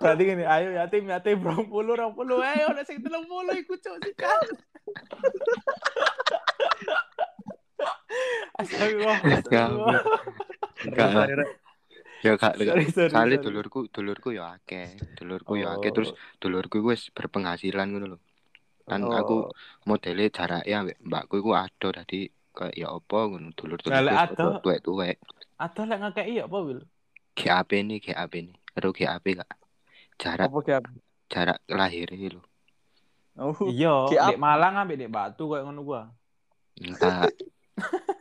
Berarti 0.00 0.22
gini, 0.24 0.44
ayo 0.48 0.72
yatim 0.72 1.04
yatim 1.04 1.36
20 1.44 1.68
20 1.68 2.16
ayo 2.40 2.64
ana 2.72 2.80
sing 2.80 3.04
30 3.04 3.20
iku 3.60 3.76
cuk 3.76 3.96
sikat. 4.00 4.48
Astagfirullah. 8.54 9.18
astagfirullah. 9.20 10.00
Ya 12.24 12.40
kak, 12.40 12.56
Sorry, 12.58 12.88
sorry, 12.88 13.12
kali 13.12 13.36
sorry. 13.36 13.44
dulurku 13.44 13.78
dulurku 13.92 14.28
ya 14.32 14.56
akeh, 14.56 14.96
dulurku 15.20 15.60
ya 15.60 15.76
akeh 15.76 15.92
Oh. 15.92 15.94
terus 15.94 16.10
dulurku 16.40 16.80
wis 16.80 17.12
berpenghasilan 17.12 17.84
ngono 17.92 18.06
lho. 18.16 18.18
Kan 18.88 19.04
Oh. 19.04 19.12
aku 19.12 19.36
modele 19.84 20.32
jarake 20.32 20.72
ambek 20.72 20.96
mbakku 21.04 21.40
iku 21.40 21.52
ado 21.52 21.88
dadi 21.92 22.32
kayak 22.56 22.74
ya 22.80 22.88
apa 22.96 23.18
ngono 23.28 23.52
dulur 23.52 23.76
Lah, 23.92 24.00
lek 24.00 24.14
ado? 24.32 24.46
tuwek-tuwek. 24.64 25.16
Atau 25.60 25.84
lek 25.84 25.98
ngekeki 26.00 26.32
ya 26.40 26.44
apa, 26.48 26.58
Wil? 26.64 26.80
GAP 27.36 27.70
nih, 27.84 27.98
GAP 28.00 28.32
nih. 28.40 28.56
Karo 28.72 28.88
GAP 28.96 29.26
kak. 29.36 29.50
Jarak 30.16 30.48
Apa 30.48 30.58
kayak 30.64 30.82
jarak 31.28 31.58
lahir 31.68 32.08
lho. 32.08 32.40
Oh, 33.34 33.50
Iya, 33.66 34.06
di 34.30 34.38
Malang 34.38 34.78
ambek 34.80 34.96
di 34.96 35.10
Batu 35.10 35.50
kayak 35.50 35.66
ngono 35.66 35.80
gua. 35.84 36.02
Enggak. 36.80 37.34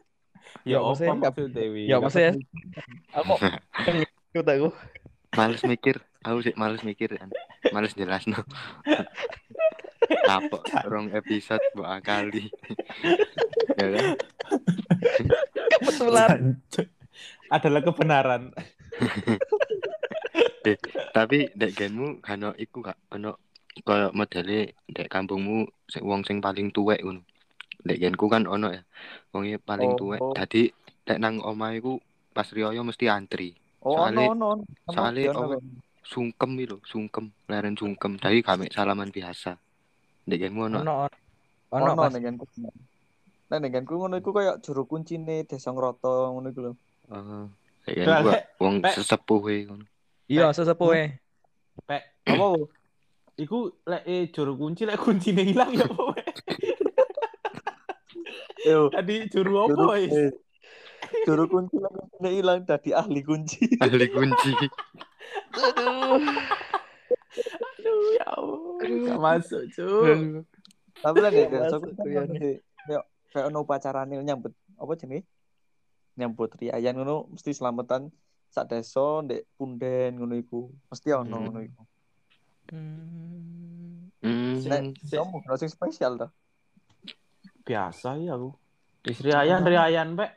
Ya 0.64 0.70
Ya, 0.70 0.78
apa 0.80 0.88
maksudnya- 0.90 1.20
maksudnya, 1.20 1.64
Wil? 1.68 1.86
Ya 1.86 1.98
maksudnya 2.00 2.32
aku 3.12 3.32
ikut 4.34 4.48
aku. 4.48 4.70
males 5.34 5.62
mikir 5.64 5.96
aku 6.22 6.38
sih 6.42 6.54
males 6.54 6.82
mikir 6.82 7.10
kan 7.12 7.30
males 7.70 7.94
jelas 7.94 8.22
no 8.26 8.38
kapok 10.24 10.62
rong 10.86 11.10
episode 11.12 11.58
buat 11.74 12.00
kali 12.00 12.54
ya 13.82 13.86
kan 13.90 14.06
Kebetulan. 15.74 16.40
adalah 17.50 17.82
kebenaran. 17.82 18.54
tapi 21.18 21.50
dek 21.52 21.74
genmu 21.74 22.18
kano 22.20 22.54
iku 22.56 22.82
gak 22.82 22.98
kano 23.08 23.38
kaya 23.82 24.10
modele 24.10 24.78
dek 24.86 25.10
kampungmu 25.10 25.66
sing 25.86 26.06
wong 26.06 26.22
sing 26.22 26.38
paling 26.40 26.70
tuwek 26.70 27.02
ngono 27.02 27.26
genku 27.86 28.26
kan 28.28 28.48
ono 28.48 28.72
ya 28.72 28.82
wong 29.32 29.44
paling 29.60 29.92
Oh. 29.94 29.98
tuwek 30.00 30.20
dadi 30.34 30.72
dek 31.04 31.20
nang 31.20 31.44
omah 31.44 31.76
iku 31.76 32.00
pas 32.32 32.48
riyo 32.48 32.72
mesti 32.80 33.12
antri 33.12 33.52
Oh, 33.84 34.00
Soale- 34.00 34.32
ono 34.32 34.46
ono. 34.56 34.64
Soale 34.88 35.28
ono, 35.28 35.44
apa? 35.44 35.58
sungkem 36.04 36.52
itu 36.56 36.80
sungkem 36.88 37.28
leren 37.52 37.76
sungkem 37.76 38.16
tadi 38.16 38.40
kami 38.40 38.72
salaman 38.72 39.12
biasa 39.12 39.60
dek 40.24 40.40
genmu 40.40 40.72
ono 40.72 40.80
Ono 40.80 40.94
ono 41.04 41.84
Ono 41.84 41.92
pas 41.98 42.14
nengenku. 42.14 42.46
Nek 43.52 43.60
nengenku 43.60 43.98
ngono 43.98 44.16
iku 44.16 44.32
kayak 44.32 44.62
juru 44.62 44.88
kuncine 44.88 45.44
Desa 45.44 45.74
Ngroto 45.74 46.32
ngono 46.32 46.48
iku 46.48 46.60
lho. 46.64 46.72
Oh, 47.12 47.50
dek 47.84 47.94
genku 47.98 48.30
Lek- 48.32 48.46
wong 48.56 48.76
lek- 48.80 48.96
sesepuh 48.96 49.44
e 49.52 49.58
ngono 49.68 49.86
Iya, 50.32 50.56
sesepuh 50.56 50.90
e. 50.96 51.06
Pek, 51.84 52.04
Apa? 52.32 52.46
Iku 53.36 53.58
lek 53.84 54.04
eh, 54.08 54.32
juru 54.32 54.56
kunci 54.56 54.88
lek 54.88 54.96
kuncine 54.96 55.44
hilang 55.44 55.76
ya 55.76 55.84
apa? 55.84 56.23
Yo, 58.64 58.88
Tadi 58.88 59.28
juru 59.28 59.54
apa, 59.68 60.00
eh, 60.00 60.32
juru 61.28 61.44
kunci 61.48 61.76
lagi 61.78 62.40
hilang 62.40 62.64
dadi 62.64 62.96
ahli 62.96 63.20
kunci. 63.22 63.60
ahli 63.78 64.08
kunci 64.08 64.52
Aduh. 65.54 66.20
Aduh, 67.60 68.00
ya 68.16 68.26
Allah. 68.34 68.60
Gak 68.80 69.20
masuk, 69.20 69.62
Cuk. 69.74 70.04
Tapi 71.04 71.18
lah 71.20 71.30
tuh 71.30 71.44
ya, 71.44 71.68
ono 71.68 71.78
sih. 72.40 72.56
Kayak 72.88 73.04
kayak 73.34 73.46
ono 73.52 73.58
upacarane 73.62 74.16
nyambut 74.22 74.54
apa 74.80 74.92
jenenge? 74.96 75.28
Nyambut 76.16 76.54
riayan 76.56 76.96
ngono 76.96 77.28
mesti 77.34 77.52
selamatan 77.52 78.14
sak 78.48 78.70
desa 78.70 79.26
ndek 79.26 79.50
punden 79.58 80.22
ngono 80.22 80.38
iku. 80.38 80.70
Mesti 80.88 81.10
ono 81.12 81.36
Hmm. 81.36 81.44
ngono 81.50 81.60
iku. 81.60 81.82
Hmm. 82.72 84.08
Hmm. 84.24 84.56
Nek 84.64 84.96
sing 85.60 85.68
spesial 85.68 86.16
ta? 86.16 86.28
Biasa 87.64 88.20
ya 88.20 88.36
aku. 88.36 88.52
Istri 89.04 89.32
ayan 89.36 89.64
dari 89.64 89.78
ayan, 89.80 90.16
Pek. 90.16 90.32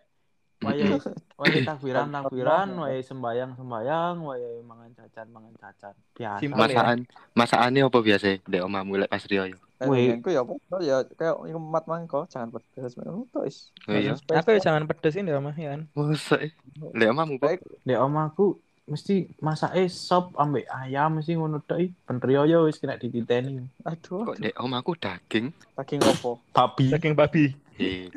Wayai 0.64 0.88
wayai 1.40 1.60
takbiran 1.68 2.08
takbiran, 2.08 2.68
wayai 2.80 3.04
sembayang 3.04 3.60
sembayang, 3.60 4.14
wayai 4.24 4.58
mangan 4.64 4.90
cacan 4.96 5.26
mangan 5.28 5.54
cacan. 5.60 5.94
Biasa. 6.16 6.40
Simpel. 6.40 6.56
ya? 6.56 6.64
Masakan 6.72 6.98
masakannya 7.36 7.82
apa 7.84 7.98
biasa 8.00 8.26
dek 8.48 8.62
omahmu 8.64 8.92
lek 9.04 9.10
pas 9.12 9.22
riyo 9.28 9.44
yo? 9.52 9.58
Nek 9.76 9.86
Wih. 9.92 10.16
nengenku 10.16 10.28
ya 10.32 10.40
apa? 10.40 10.54
Ya 10.80 10.96
kayak 11.04 11.36
umat 11.52 11.84
mangko 11.84 12.24
jangan 12.32 12.48
pedes 12.48 12.96
ngono 12.96 13.28
to 13.28 13.44
is. 13.44 13.68
Oh 13.84 13.92
iya. 13.92 14.16
Aku 14.16 14.48
ya 14.56 14.60
jangan 14.64 14.88
pedes 14.88 15.14
ini 15.20 15.28
ya, 15.28 15.44
Mah, 15.44 15.52
ya 15.52 15.76
kan. 15.76 15.82
Masa 15.92 16.40
eh? 16.40 16.52
Lek 16.96 17.08
omahmu 17.12 17.36
Pak? 17.36 17.48
Baik. 17.52 17.60
Dek 17.84 18.00
omaku 18.00 18.56
mesti 18.86 19.26
masake 19.42 19.90
sop 19.90 20.38
ambek 20.38 20.70
ayam 20.70 21.18
mesti 21.18 21.34
ngono 21.34 21.58
tok 21.62 21.82
i. 21.82 21.86
Ben 22.06 22.22
riyo 22.22 22.66
wis 22.66 22.78
kena 22.78 22.94
dititeni. 22.98 23.66
Aduh, 23.82 24.22
Kok 24.32 24.38
dek 24.38 24.54
omahku 24.62 24.94
daging? 24.94 25.50
daging 25.74 26.00
opo? 26.06 26.38
Babi. 26.54 26.94
Daging 26.94 27.14
babi. 27.18 27.50
Eh. 27.76 28.08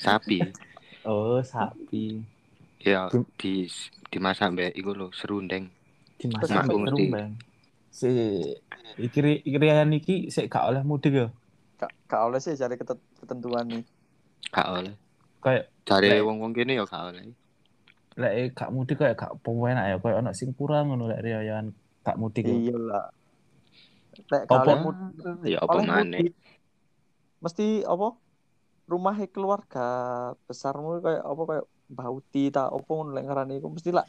Sapi. 0.00 0.40
Oh, 1.04 1.38
sapi. 1.44 2.24
Ya 2.80 3.12
di 3.36 3.68
dimasak 4.08 4.56
mbek 4.56 4.72
iku 4.72 4.96
lho 4.96 5.12
serundeng. 5.12 5.68
Dimasak 6.16 6.64
ambek 6.64 6.88
terumbang. 6.88 7.32
Si 7.92 8.08
iki 8.96 9.44
iki 9.44 9.56
ayan 9.60 9.92
iki 9.92 10.32
sik 10.32 10.48
gak 10.48 10.72
oleh 10.72 10.80
mudik 10.80 11.12
ya. 11.12 11.28
Gak 11.76 11.92
gak 12.08 12.22
oleh 12.24 12.40
sih 12.40 12.56
cari 12.56 12.80
ketentuan 13.20 13.68
nih. 13.68 13.84
Gak 14.48 14.68
oleh. 14.68 14.94
Kayak 15.40 15.72
Cari 15.84 16.20
wong-wong 16.20 16.52
kene 16.56 16.76
ya 16.76 16.84
gak 16.88 17.12
oleh. 17.12 17.36
Lek 18.18 18.32
eh, 18.34 18.48
gak 18.50 18.70
mudik 18.74 18.98
kayak 18.98 19.14
gak 19.14 19.38
penak 19.42 19.84
ya 19.86 19.96
kayak 20.02 20.18
ono 20.18 20.30
sing 20.34 20.50
kurang 20.54 20.90
ngono 20.90 21.06
lek 21.06 21.22
riyan 21.22 21.70
gak 22.02 22.16
mudik 22.18 22.44
ya. 22.46 22.54
Iya 22.54 22.76
lah. 22.78 23.06
Apa? 24.30 24.46
kalau 24.46 24.76
mudik, 24.90 25.46
Ya 25.46 25.58
apa 25.62 25.78
maneh? 25.80 26.34
mesti 27.38 27.86
apa? 27.86 28.18
Rumahnya 28.90 29.30
keluarga 29.30 29.86
besarmu 30.50 30.98
kayak 30.98 31.22
apa 31.22 31.42
kayak 31.46 31.66
bauti 31.86 32.50
tak 32.50 32.70
apa 32.70 32.90
ngono 32.90 33.10
lek 33.14 33.24
ngarani 33.26 33.54
iku 33.58 33.70
mesti 33.70 33.90
lah 33.90 34.06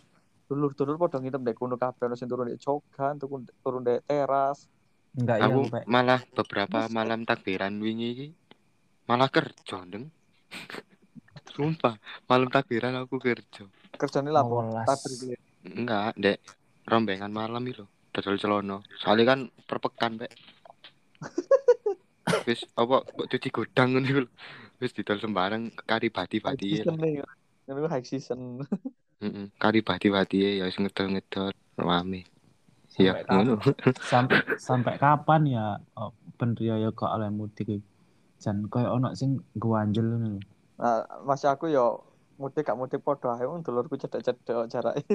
dulur-dulur 0.49 0.99
padha 0.99 1.21
nginep 1.21 1.39
ndek 1.39 1.55
kono 1.55 1.79
kabeh 1.79 2.11
ono 2.11 2.15
sing 2.17 2.27
turun 2.27 2.49
ndek 2.49 2.59
jogan, 2.59 3.15
turun 3.15 3.45
turun 3.61 3.81
ndek 3.81 4.03
teras. 4.03 4.67
Enggak 5.11 5.37
ya, 5.39 5.47
Aku 5.47 5.59
Pak. 5.67 5.83
malah 5.87 6.19
beberapa 6.31 6.87
Masa? 6.87 6.91
malam 6.91 7.23
takbiran 7.23 7.75
wingi 7.79 8.07
iki 8.11 8.27
malah 9.07 9.27
kerja, 9.27 9.83
Deng. 9.85 10.07
Sumpah, 11.51 11.99
malam 12.31 12.47
takbiran 12.47 12.95
aku 13.03 13.19
kerja. 13.19 13.67
Kerjane. 13.95 14.31
Tabir 14.87 15.11
gitu. 15.19 15.35
Enggak, 15.61 16.15
dek 16.17 16.39
rombengan 16.87 17.29
malam 17.29 17.61
itu 17.67 17.85
dodol 18.11 18.35
celono. 18.39 18.77
Soalnya 18.99 19.35
kan 19.35 19.39
perpekan, 19.67 20.19
Pak. 20.19 20.31
Wis 22.47 22.63
apa 22.79 23.03
kok 23.03 23.27
cuci 23.27 23.49
gudang 23.51 23.95
ngono 23.95 24.07
iku 24.07 24.21
lho. 24.25 24.31
Wis 24.81 24.95
didol 24.95 25.19
sembarang 25.21 25.69
kari 25.85 26.09
bati-bati 26.09 26.81
season 26.81 26.97
nih. 26.97 27.21
Ini 27.69 27.87
high 27.87 28.05
season. 28.07 28.65
Heeh, 29.21 29.45
kari 29.61 29.79
bati-bati 29.85 30.57
ya 30.59 30.65
wis 30.65 30.77
ngedol-ngedol 30.79 31.53
rame. 31.77 32.25
Iya, 32.97 33.13
Sampai 33.15 33.23
kapan? 33.23 33.35
ngono. 33.45 33.55
sampai 34.11 34.37
sampai 34.59 34.93
kapan 34.99 35.41
ya 35.47 35.65
oh, 35.95 36.11
ben 36.35 36.57
riyo 36.57 36.91
kok 36.91 37.07
oleh 37.13 37.29
mudik 37.31 37.63
iki 37.63 37.77
jan 38.41 38.65
koyo 38.67 38.97
ono 38.97 39.13
sing 39.13 39.37
guanjel 39.55 40.07
ngono. 40.07 40.41
Nah, 40.81 41.05
masih 41.29 41.53
aku 41.53 41.69
yo 41.69 42.01
mudik 42.41 42.65
gak 42.65 42.73
mudik 42.73 43.05
podo 43.05 43.29
ae 43.29 43.45
wong 43.45 43.61
dulurku 43.61 44.01
cedek-cedek 44.01 44.65
jarake. 44.65 45.05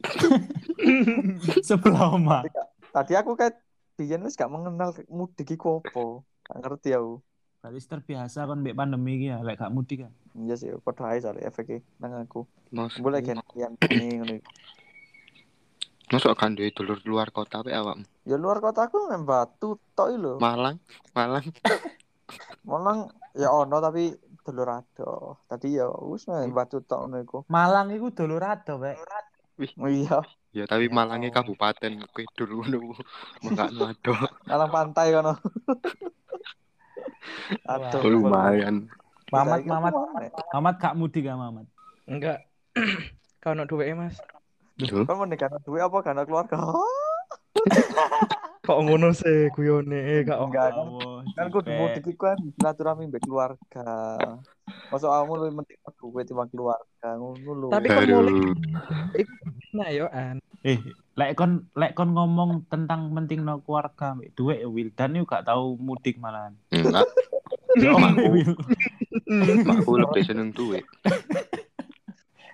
sebelah 1.68 2.16
omah 2.16 2.48
Tadi 2.88 3.12
aku 3.12 3.36
kayak 3.36 3.60
biyen 4.00 4.24
wis 4.24 4.40
gak 4.40 4.48
mengenal 4.48 4.96
mudik 5.12 5.52
iku 5.52 5.84
apa. 5.84 6.24
Gak 6.48 6.58
ngerti 6.64 6.96
aku. 6.96 7.20
berarti 7.60 7.84
terbiasa 7.84 8.48
kon 8.48 8.64
mbek 8.64 8.72
pandemi 8.72 9.20
iki 9.20 9.36
ya 9.36 9.44
lek 9.44 9.60
gak 9.60 9.68
mudik 9.68 10.08
ya 10.08 10.10
Iya 10.32 10.56
sih, 10.56 10.72
podo 10.80 11.04
ae 11.04 11.20
soalnya 11.20 11.44
efeknya 11.44 11.84
nang 12.00 12.24
aku. 12.24 12.48
Boleh 13.04 13.20
kan 13.20 13.44
yang 13.52 13.76
ini 13.92 14.16
ngono 14.16 14.34
iku. 14.40 14.50
masuk 16.10 16.34
kan 16.34 16.58
duwe 16.58 16.74
dulur 16.74 16.98
luar 17.06 17.30
kota 17.30 17.62
pe 17.62 17.70
awakmu. 17.70 18.02
Ya 18.26 18.34
luar 18.34 18.58
kota 18.64 18.88
aku 18.88 19.12
nang 19.12 19.28
Batu 19.28 19.76
tok 19.94 20.08
lho. 20.16 20.32
Malang, 20.42 20.80
Malang. 21.12 21.44
Malang 22.66 23.12
ya 23.36 23.52
ono 23.52 23.78
tapi 23.78 24.10
dulur 24.44 24.68
ado. 24.68 25.36
Tadi 25.46 25.76
ya 25.76 25.86
wis 26.08 26.26
nang 26.26 26.52
Batu 26.52 26.80
tok 26.82 27.06
ngono 27.06 27.16
iku. 27.22 27.38
Malang 27.48 27.92
iku 27.92 28.10
dulur 28.12 28.42
ado 28.42 28.80
Pak 28.80 28.96
Iya, 29.60 30.24
Ya 30.56 30.64
tapi 30.64 30.88
Malangnya 30.88 31.28
kabupaten 31.30 32.00
kidul 32.16 32.64
ngono. 32.64 32.96
Mengakno 33.44 33.92
ado. 33.92 34.12
Malang 34.48 34.70
pantai 34.72 35.12
kono. 35.12 35.36
Aduh. 37.72 38.00
Lumayan. 38.08 38.88
Mamat 39.30 39.62
Mamat? 39.62 39.94
Mamat 40.50 40.74
gak 40.82 40.96
mudik 40.98 41.28
ya 41.28 41.38
Mamat 41.38 41.66
Enggak. 42.10 42.42
Kau 43.42 43.54
nak 43.54 43.70
duwe 43.70 43.94
Mas. 43.94 44.18
Kan 44.80 45.14
mau 45.14 45.28
nikah 45.28 45.52
duit 45.62 45.84
apa 45.84 45.98
karena 46.02 46.26
keluarga? 46.26 46.56
Kok 48.66 48.78
ngono 48.86 49.12
sih 49.12 49.52
guyone 49.54 50.24
gak 50.24 50.40
Enggak 50.40 50.72
kan. 51.40 51.48
Oh, 51.48 51.60
aku 51.60 51.72
mudik 51.72 52.04
iku 52.04 52.22
kan 52.28 52.38
silaturahmi 52.60 53.08
mbek 53.08 53.22
keluarga. 53.24 53.88
Masuk 54.92 55.08
kamu 55.08 55.32
lebih 55.40 55.52
penting 55.64 55.78
duit 55.96 56.24
timbang 56.28 56.50
keluarga 56.52 57.08
ngono 57.16 57.50
lho. 57.56 57.68
Tapi 57.72 57.86
kan 57.88 58.04
mulai 58.04 58.34
Aduh. 58.36 58.54
nah 59.72 59.88
yo 59.88 60.06
an. 60.12 60.36
Eh, 60.60 60.76
lek 61.16 61.32
kon 61.38 61.64
lek 61.72 61.96
kon 61.96 62.12
ngomong 62.12 62.68
tentang 62.68 63.08
penting 63.16 63.40
no 63.40 63.64
keluarga 63.64 64.12
mbek 64.12 64.36
duit 64.36 64.60
ya 64.60 64.68
Wildan 64.68 65.16
yuk 65.16 65.30
gak 65.30 65.48
tahu 65.48 65.80
mudik 65.80 66.20
malahan. 66.20 66.52
Enggak, 66.68 67.08
Ya 67.82 67.94
aku 67.94 69.92
lebih 70.02 70.22
seneng 70.26 70.50
duit. 70.50 70.84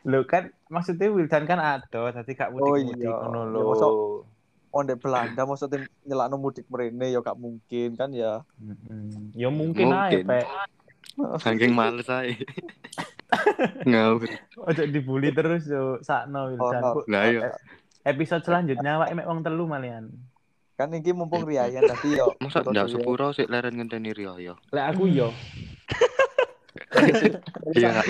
Lho 0.06 0.22
kan 0.28 0.54
maksudnya 0.70 1.10
Wildan 1.10 1.48
kan 1.50 1.58
ada, 1.58 2.14
tadi 2.14 2.36
gak 2.36 2.54
Oh 2.54 2.78
mudik-mudik 2.78 3.10
iya. 3.10 3.16
ngono 3.26 3.40
Ya, 3.42 3.50
lho. 3.50 4.35
Masuk- 4.68 4.92
Oh, 4.92 4.98
Belanda 4.98 5.42
maksudnya 5.42 5.78
nyelakno 6.04 6.36
mudik 6.36 6.66
mrene 6.66 7.08
ya 7.08 7.20
gak 7.20 7.38
mungkin 7.38 7.94
kan 7.94 8.10
ya. 8.12 8.44
Ya 9.32 9.48
mungkin 9.48 9.88
aja, 9.88 10.16
Mungkin. 10.16 10.24
Pak. 10.26 10.46
Saking 11.44 11.72
males 11.72 12.08
ae. 12.08 12.36
Ngawur. 13.88 14.28
Ojo 14.68 14.82
dibully 14.86 15.32
terus 15.32 15.64
yo 15.66 15.98
sakno 16.00 16.52
Wildan. 16.52 16.82
Oh, 16.84 16.92
no. 16.92 16.94
Bu, 16.94 17.00
Lah 17.08 17.24
yo, 17.26 17.40
Episode 18.06 18.44
selanjutnya 18.44 19.02
awake 19.02 19.16
mek 19.16 19.26
wong 19.26 19.42
telu 19.42 19.66
malian. 19.66 20.12
Kan 20.76 20.92
iki 20.92 21.10
mumpung 21.10 21.42
riayan 21.42 21.82
tadi 21.82 22.20
yo. 22.20 22.36
masa 22.38 22.60
ndak 22.62 22.92
sepuro 22.92 23.32
sik 23.32 23.48
leren 23.48 23.80
ngenteni 23.80 24.12
Rio 24.12 24.36
yo. 24.38 24.54
Lek 24.70 24.94
aku 24.94 25.08
yo. 25.08 25.32
Iya. 27.76 28.04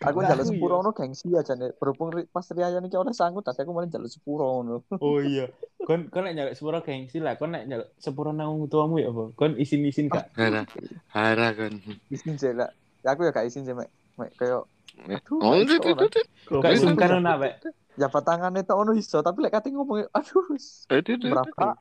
Aku 0.00 0.18
Lah, 0.24 0.32
njaluk 0.32 0.44
aku 0.48 0.50
sepuro 0.56 0.74
ngono 0.80 0.90
gengsi 0.96 1.26
aja 1.36 1.52
nih. 1.60 1.70
Berhubung 1.76 2.08
ri- 2.16 2.28
pas 2.32 2.46
riayan 2.56 2.84
iki 2.88 2.96
oleh 2.96 3.12
sanggup 3.12 3.44
tadi 3.44 3.60
aku 3.60 3.72
malah 3.76 3.88
njaluk 3.92 4.08
sepuro 4.08 4.44
ngono. 4.48 4.74
Oh 5.04 5.20
iya. 5.20 5.44
Kon 5.84 6.08
kon 6.12 6.24
nek 6.24 6.34
nyalek 6.36 6.54
sepuro 6.56 6.78
gengsi 6.80 7.20
lah, 7.20 7.36
kon 7.40 7.52
nek 7.52 7.64
nyalek 7.68 7.88
sepuro 8.00 8.30
nang 8.32 8.48
wong 8.52 8.68
tuamu 8.72 8.96
ya 9.00 9.08
apa? 9.12 9.24
Kon 9.36 9.52
isin-isin 9.60 10.08
gak? 10.08 10.24
Hara. 10.40 10.62
Hara 11.12 11.48
kan. 11.52 11.72
Isin 12.08 12.34
sih 12.40 12.52
lah. 12.56 12.68
Ya 13.04 13.08
aku 13.12 13.28
ya 13.28 13.30
gak 13.36 13.46
isin 13.48 13.62
sih 13.68 13.74
mek. 13.76 13.88
Mek 14.16 14.30
kayak 14.40 14.64
Aduh, 15.00 15.38
Oh, 15.40 15.54
itu 15.56 15.74
ora. 15.80 16.04
itu. 16.04 16.20
Gak 16.60 16.72
Isin. 16.74 16.86
sungkan 16.92 17.08
ngono 17.20 17.32
Pak. 17.40 17.52
ya 18.00 18.06
tangannya 18.08 18.62
tok 18.64 18.78
ono 18.80 18.92
iso 18.96 19.18
tapi 19.20 19.44
lek 19.44 19.52
kate 19.52 19.68
ngomong 19.74 20.08
aduh 20.14 20.44
Itu 20.88 21.10
itu. 21.20 21.26
berapa 21.28 21.76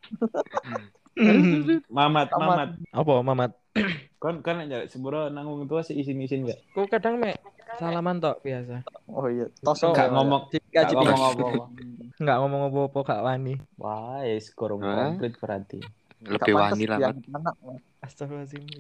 Mamat, 1.98 2.28
Mamat. 2.32 2.32
Mamat. 2.34 2.70
Apa 2.96 3.14
Mamat? 3.22 3.52
Kon 4.22 4.44
kon 4.44 4.56
nek 4.60 4.68
nyalek 4.68 4.88
sepuro 4.92 5.32
nang 5.32 5.48
wong 5.48 5.64
tua 5.72 5.80
sih 5.80 5.96
isin-isin 5.96 6.44
gak? 6.44 6.60
Ku 6.76 6.84
kadang 6.92 7.24
mek 7.24 7.40
salaman 7.80 8.20
tok 8.20 8.44
biasa. 8.44 8.84
oh 9.08 9.32
iya 9.32 9.48
tos 9.64 9.80
Oh, 9.88 9.96
Gak 9.96 10.12
ngomong 10.12 10.52
Jika 10.52 10.84
gak 10.84 10.84
jika 10.92 11.00
ngomong 11.00 11.22
apa-apa. 11.24 11.64
enggak 12.20 12.38
ngomong 12.44 12.62
apa-apa 12.68 13.00
gak 13.08 13.22
wani. 13.24 13.56
Wah, 13.80 14.20
ya 14.28 14.36
kurang 14.52 14.84
komplit 14.84 15.40
berarti. 15.40 15.80
Lebih 16.20 16.52
wani 16.52 16.84
lah. 16.84 17.00
Iya. 17.00 17.10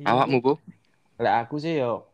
Awakmu, 0.03 0.37
Bu? 0.43 0.53
Lek 1.19 1.35
aku 1.47 1.55
sih 1.59 1.79
yo 1.79 2.07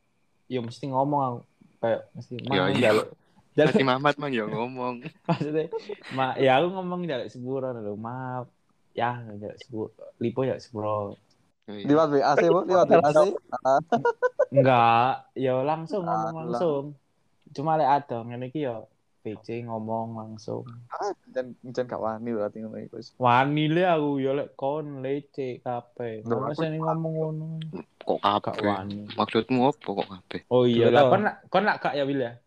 yo 0.46 0.62
mesti 0.62 0.86
ngomong 0.90 1.22
aku 1.26 1.40
kayak 1.82 2.02
mesti 2.14 2.34
mang 2.46 2.70
iya. 2.70 2.94
njaluk 2.94 3.08
Tadi 3.56 3.82
njaluk 3.82 3.88
Mamat 3.90 4.16
mang 4.22 4.32
ya 4.34 4.46
ngomong. 4.46 4.96
maksudnya 5.30 5.66
ma 6.14 6.38
ya 6.38 6.62
aku 6.62 6.68
ngomong 6.70 7.00
njaluk 7.10 7.28
sepuro 7.34 7.74
lho 7.74 7.94
maaf 7.98 8.46
ya 8.96 9.20
njaluk 9.22 9.60
sepuro 9.60 9.92
lipo 10.18 10.42
ya 10.42 10.56
sepuro 10.58 11.20
Iya. 11.66 11.82
liwat 11.90 12.10
WA 12.14 12.32
sih 12.38 12.50
bu 12.54 12.62
liwat 12.62 12.86
WA 12.94 13.10
sih. 13.10 13.34
Ah, 13.66 13.82
enggak 14.54 15.34
ya 15.34 15.66
langsung 15.66 16.06
ngomong 16.06 16.34
Alah. 16.38 16.62
langsung. 16.62 16.86
cuma 17.58 17.74
lek 17.74 17.90
ada 17.90 18.22
ngene 18.22 18.54
iki 18.54 18.70
yo 18.70 18.86
PC 19.26 19.66
ngomong 19.66 20.14
langsung. 20.14 20.62
Dan 21.26 21.58
jan 21.66 21.90
gak 21.90 21.98
wani 21.98 22.30
berarti 22.38 22.62
ngono 22.62 22.78
iku 22.86 23.02
wani 23.18 23.66
le 23.66 23.82
aku 23.82 24.22
yo 24.22 24.38
lek 24.38 24.54
kon 24.54 25.02
lece 25.02 25.58
kabeh. 25.66 26.22
Aku- 26.22 26.54
sing 26.54 26.78
ngomong 26.78 27.14
ngono? 27.18 27.48
Kok 28.06 28.22
kabeh? 28.22 28.62
wani. 28.62 29.10
Maksudmu 29.18 29.66
apa 29.66 29.90
kok 29.90 30.10
kabeh? 30.14 30.42
oh 30.54 30.70
iya 30.70 30.94
lah. 30.94 31.10
kon 31.10 31.22
nak 31.26 31.36
kon 31.50 31.66
nak 31.66 31.82
kak 31.82 31.98
ya 31.98 32.06
Wil 32.06 32.22
ya 32.22 32.38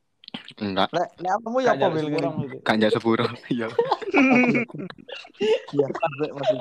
Enggak, 0.59 0.89
lek 0.91 1.09
lek 1.23 1.31
apamu 1.39 1.59
ya 1.63 1.71
apa 1.73 1.79
njaluk 1.79 1.95
bil 1.95 2.03
sepuro 2.03 2.29
ngene 2.29 2.47
gitu. 2.51 2.65
kanjak 2.67 2.91
sepuro. 2.91 3.27
Iya. 3.55 3.67
iya 5.73 5.87
sampai 5.93 6.29
masih 6.35 6.57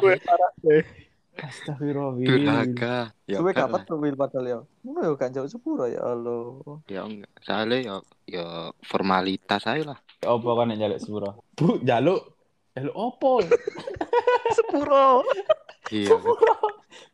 Astagfirullah. 1.37 2.17
Durhaka. 2.17 2.97
Ya 3.29 3.37
suwe 3.37 3.51
enggak 3.53 3.69
kapan 3.69 3.81
lah. 3.81 3.89
tuh 3.89 3.97
bil 4.01 4.15
padahal 4.17 4.45
ya 4.45 4.57
ngono 4.81 4.99
ya 5.05 5.11
kan 5.13 5.29
jauh 5.29 5.49
sepuro 5.49 5.85
ya 5.85 6.01
Allah 6.01 6.57
Ya 6.89 7.01
enggak. 7.05 7.31
Soalnya 7.45 7.77
ya 7.77 7.95
ya 8.25 8.47
formalitas 8.81 9.63
aja 9.69 9.93
lah. 9.93 9.99
Apa 10.25 10.49
kan 10.57 10.73
jaluk 10.73 10.97
sepuro? 10.97 11.29
Bu, 11.53 11.77
jaluk. 11.85 12.36
Jaluk 12.77 12.93
opo? 12.93 13.41
Sepuro. 14.55 15.25
Iya. 15.89 16.13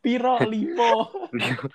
Piro 0.04 0.36
limo. 0.44 1.08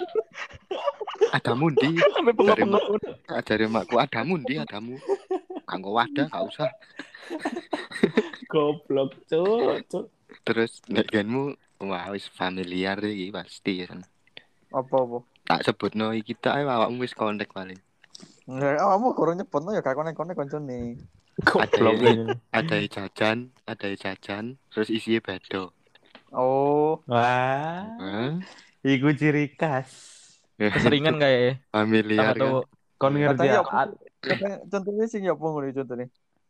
Adamu 1.35 1.73
ndi? 1.73 1.97
Sampai 1.97 2.37
bengok-bengok. 2.37 2.85
Ajare 3.33 3.65
makku 3.65 3.97
adamu 3.97 4.37
ndi 4.45 4.61
adamu. 4.61 4.93
Kanggo 5.65 5.97
wadah 5.97 6.29
gak 6.29 6.45
usah. 6.45 6.69
Goblok, 8.53 9.17
cuk, 9.25 9.81
cuk. 9.89 10.05
Terus 10.45 10.85
nek 10.85 11.09
genmu 11.09 11.57
wah 11.81 12.13
wis 12.13 12.29
familiar 12.29 13.01
iki 13.01 13.33
pasti 13.33 13.85
ya. 13.85 13.89
apa 14.69 14.95
apa 15.01 15.17
Tak 15.49 15.65
sebutno 15.65 16.13
iki 16.13 16.37
tak 16.37 16.61
awakmu 16.61 17.01
wis 17.01 17.17
kontak 17.17 17.49
paling. 17.49 17.81
Nggak, 18.45 18.85
kamu 18.85 19.07
kurang 19.17 19.35
nyebut 19.41 19.61
no 19.65 19.73
ya 19.73 19.81
gak 19.81 19.97
konek-konek 19.97 20.37
koncone. 20.37 21.01
Goblok 21.39 21.95
Ada. 21.99 22.35
Ada 22.51 22.75
jajan, 22.85 23.37
ada 23.63 23.87
jajan, 23.95 24.59
terus 24.71 24.89
isinya 24.91 25.23
bedo. 25.23 25.71
Oh, 26.29 27.01
Wah, 27.09 27.89
Hah? 27.97 28.37
iku 28.83 29.09
ciri 29.15 29.55
khas. 29.55 29.89
Keseringan 30.59 31.17
kayak 31.17 31.39
ya. 31.39 31.53
familiar 31.71 32.35
Sama 32.35 32.35
kan. 32.35 32.51
Kon 32.99 33.13
ngerti 33.15 33.47
ya, 33.47 33.63
Contohnya, 34.67 35.05
sing 35.07 35.23
ya 35.23 35.31
ngono 35.31 35.71
contohnya. 35.71 36.07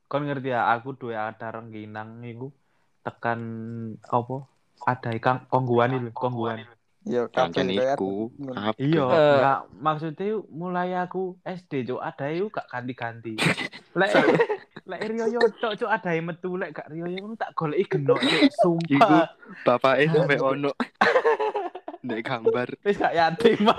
kon 0.09 0.25
ngerti 0.25 0.49
ya, 0.49 0.73
aku 0.73 0.97
duwe 0.97 1.13
ada 1.13 1.53
rengginang 1.53 2.25
iku 2.25 2.49
tekan 3.05 3.39
apa? 4.01 4.49
Ada 4.81 5.13
ikan 5.21 5.45
kongguan 5.45 6.01
itu, 6.01 6.09
kongguan. 6.09 6.65
Ya 7.05 7.29
Kancen 7.29 7.69
kayak 7.69 7.95
iku. 7.95 8.33
Iya, 8.75 9.05
Eh. 9.05 9.33
enggak 9.37 9.59
maksudnya 9.77 10.27
mulai 10.49 10.97
aku 10.97 11.37
SD 11.45 11.87
cuk 11.93 12.01
ada 12.01 12.25
yuk 12.33 12.49
gak 12.51 12.67
ganti-ganti. 12.67 13.37
Lek 13.99 14.09
lek 14.89 15.01
Rio 15.05 15.25
yo 15.29 15.39
tok 15.61 15.77
cuk 15.77 15.85
ada 15.89 16.09
yang 16.17 16.25
metu 16.25 16.57
lek 16.57 16.73
gak 16.73 16.89
Rio 16.89 17.05
yo 17.05 17.29
tak 17.37 17.53
goleki 17.53 17.85
genok 18.01 18.17
cuk, 18.17 18.41
sumpah. 18.65 19.29
Bapak 19.61 20.01
eh 20.01 20.09
sampai 20.09 20.41
ono. 20.41 20.73
Nek 22.01 22.19
gambar. 22.25 22.67
Wis 22.81 22.97
gak 22.97 23.13
yatim. 23.13 23.69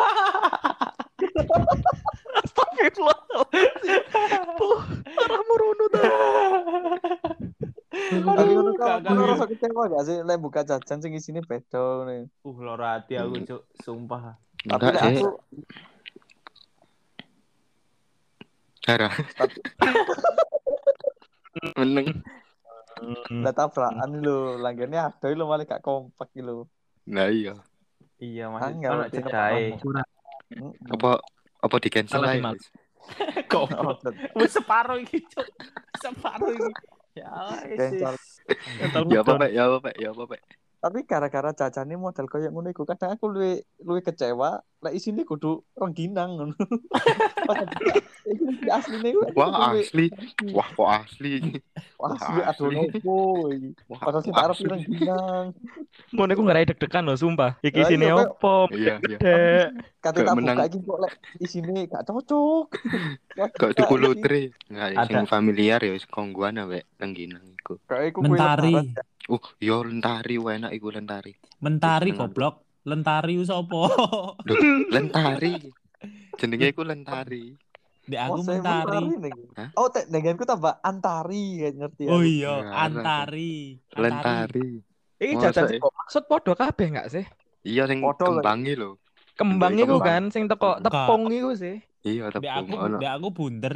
Parah 5.11 5.43
merono 5.45 5.85
dah. 5.91 6.11
Tapi 8.11 8.51
ngono 8.55 8.71
Gak, 8.79 8.79
kok 8.79 8.99
gak, 9.03 9.13
ngono 9.13 9.23
gak. 9.27 9.31
rasa 9.35 9.45
kecewa 9.51 9.83
gak 9.91 10.05
sih 10.07 10.17
lek 10.23 10.39
buka 10.41 10.61
jajan 10.63 10.99
sing 11.03 11.13
isine 11.13 11.43
beda 11.43 12.07
nih. 12.07 12.31
Uh, 12.47 12.57
loro 12.63 12.87
hati 12.87 13.19
aku 13.19 13.43
cuk, 13.45 13.63
sumpah. 13.83 14.39
Tapi 14.63 14.95
aku 14.95 15.29
Cara. 18.81 19.13
Meneng. 21.75 22.23
Lah 23.43 23.55
tabrakan 23.57 24.21
lho, 24.21 24.61
langgene 24.61 25.01
adoh 25.01 25.31
lho 25.33 25.45
malah 25.49 25.65
gak 25.67 25.83
kompak 25.83 26.31
lho. 26.39 26.69
Nah 27.11 27.27
iya. 27.33 27.59
Iya, 28.21 28.53
Angel, 28.53 29.01
masih 29.01 29.25
ono 29.25 29.31
cedae. 29.31 29.65
Mm. 30.53 30.93
Apa 30.93 31.11
apa 31.65 31.77
di 31.81 31.89
cancel. 31.89 32.21
Mas? 32.21 32.61
Oh, 33.57 33.97
bet- 34.05 34.21
wis 34.37 34.53
separo 34.53 35.01
iki, 35.01 35.25
Cuk. 35.25 35.49
Separo 35.99 36.53
iki. 36.53 36.71
Ya 37.17 37.33
wis. 37.65 37.99
Ya 39.09 39.25
apa? 39.25 39.49
Ya 39.49 39.65
apa? 39.67 39.89
Ya 39.97 40.13
apa? 40.13 40.37
Tapi 40.81 41.05
gara-gara 41.05 41.53
jajane 41.53 41.93
model 41.95 42.25
koyo 42.25 42.49
ngono 42.49 42.73
iku 42.73 42.89
kadang 42.89 43.13
aku 43.13 43.29
luwe 43.29 43.61
luwe 43.85 44.01
kecewa 44.01 44.65
lek 44.81 44.97
isine 44.97 45.29
kudu 45.29 45.61
rengginang 45.77 46.41
ngono. 46.41 46.55
Asline 48.71 49.17
Wah 49.35 49.75
asli. 49.75 50.07
Wah 50.55 50.69
kok 50.73 50.89
asli. 50.89 51.33
Wah, 51.99 52.09
wah, 52.09 52.17
asli 52.17 52.41
aduh 52.47 52.69
asli. 52.71 52.77
nopo 52.79 53.17
iki. 53.51 53.71
Wah 53.91 54.01
Padahal 54.01 54.23
sing 54.23 54.33
kok 54.33 54.41
arep 54.41 54.57
asli. 54.57 54.69
rengginang. 54.71 55.47
Ngono 56.15 56.31
iku 56.33 56.43
ngerai 56.47 56.69
deg-degan 56.71 57.03
loh, 57.05 57.17
sumpah. 57.19 57.59
Iki 57.61 57.81
iya, 57.91 58.15
Pak. 58.15 58.29
opo? 58.39 58.57
Iya 58.71 58.95
iya. 59.03 59.19
Kate 60.01 60.25
tak 60.25 60.33
menang. 60.39 60.57
buka 60.57 60.69
iki 60.71 60.79
kok 60.81 60.99
lek 61.03 61.13
isine 61.43 61.79
gak 61.91 62.05
cocok. 62.07 62.67
Wah, 63.37 63.49
Kok 63.53 63.71
tuku 63.75 63.95
lotre. 63.99 64.43
Nggak 64.71 64.87
Ada. 64.95 65.05
sing 65.05 65.27
familiar 65.27 65.79
ya 65.83 65.93
wis 65.93 66.07
kongguan 66.07 66.57
ambek 66.57 66.87
rengginang 66.97 67.45
iku. 67.59 67.77
Kayak 67.85 68.15
iku 68.15 68.19
kue 68.23 68.29
Mentari. 68.33 68.75
Ya. 69.31 69.39
Oh, 69.39 69.43
yo 69.63 69.77
lentari 69.87 70.35
wah 70.43 70.59
enak 70.59 70.75
iku 70.75 70.91
lentari. 70.91 71.39
Mentari 71.63 72.11
goblok. 72.11 72.67
Lentari 72.83 73.39
ku 73.39 73.45
sapa? 73.47 73.83
Lentari. 74.91 75.55
Jenenge 76.41 76.67
iku 76.75 76.83
lentari. 76.83 77.55
Dek 78.11 78.21
aku 78.27 78.41
Oh, 78.41 78.45
mentari. 78.45 79.05
Hah? 79.55 79.69
Oh, 79.79 79.87
tek 79.93 80.11
denganku 80.11 80.43
tambah 80.43 80.83
antari 80.83 81.63
ngerti 81.63 82.09
ya. 82.09 82.11
Oh 82.11 82.25
iya, 82.25 82.55
ada. 82.75 82.91
antari. 82.91 83.79
Lentari. 83.95 84.83
Iki 85.21 85.35
jajan 85.37 85.69
ya? 85.69 85.79
kok 85.79 85.93
maksud 85.93 86.23
podo 86.25 86.53
kabeh 86.57 86.87
enggak 86.97 87.13
sih? 87.13 87.25
Iya 87.61 87.85
sing 87.85 88.01
kembangi 88.01 88.73
lho. 88.73 88.97
Kembang 89.37 89.77
Kembang. 89.77 89.89
iku 89.89 89.97
kan 90.01 90.23
sing 90.33 90.49
teko 90.49 90.81
tepung 90.81 91.29
iku 91.29 91.53
sih. 91.53 91.77
Iya 92.01 92.33
tepung 92.33 92.73
aku, 92.73 92.75
ono. 92.81 92.97
dek 92.97 93.13
aku 93.21 93.29
bunder. 93.31 93.75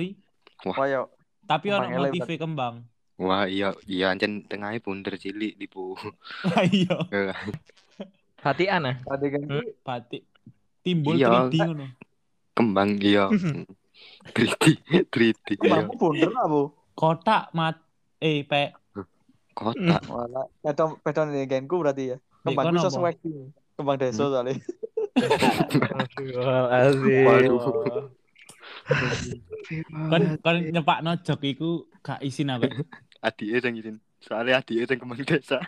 Koyo 0.64 1.12
Tapi 1.44 1.66
elek, 1.68 1.92
motive 1.92 2.34
kembang. 2.40 2.88
Wah 3.14 3.46
iya 3.46 3.70
iya 3.86 4.10
ancen 4.10 4.42
tengahnya 4.50 4.82
bunder 4.82 5.14
cilik 5.14 5.54
dipu. 5.54 5.94
Lah 6.42 6.66
iya, 6.74 6.98
Hatian 8.44 8.84
ah. 8.90 8.96
adegan 9.08 9.46
Hmm. 9.46 9.62
batik 9.86 10.26
timbul 10.82 11.14
Iya. 11.16 11.46
3D 11.48 11.54
ngono. 11.62 11.86
Kembang 12.58 12.98
iya. 12.98 13.30
3D 14.34 14.74
3D 15.08 15.46
iya. 15.62 15.86
Kamu 15.86 15.94
bunder 15.94 16.30
lah, 16.34 16.50
Bu. 16.50 16.74
Kotak 16.98 17.54
mat 17.54 17.78
eh 18.18 18.42
pe 18.42 18.74
Kotak. 19.54 20.02
Wala, 20.10 20.50
pedon 20.66 20.98
pedon 20.98 21.30
denganku 21.30 21.78
berarti 21.78 22.10
ya. 22.14 22.16
Kembang 22.42 22.74
bisa 22.74 22.90
apa? 22.90 22.98
swag 22.98 23.16
Kembang 23.78 23.98
deso 24.02 24.26
soalnya. 24.30 24.58
Astagfirullahaladzim. 25.14 27.26
Waduh. 27.26 28.10
Kan 29.90 30.22
kan 30.40 30.56
nyepakno 30.60 31.12
jok 31.24 31.40
iku 31.44 31.70
gak 32.04 32.20
isin 32.20 32.52
apa. 32.52 32.68
Adike 33.26 33.56
sing 33.64 33.74
izin. 33.80 33.96
Soalnya 34.20 34.60
adike 34.60 34.84
sing 34.84 34.96
kembang 35.00 35.20
desa. 35.24 35.60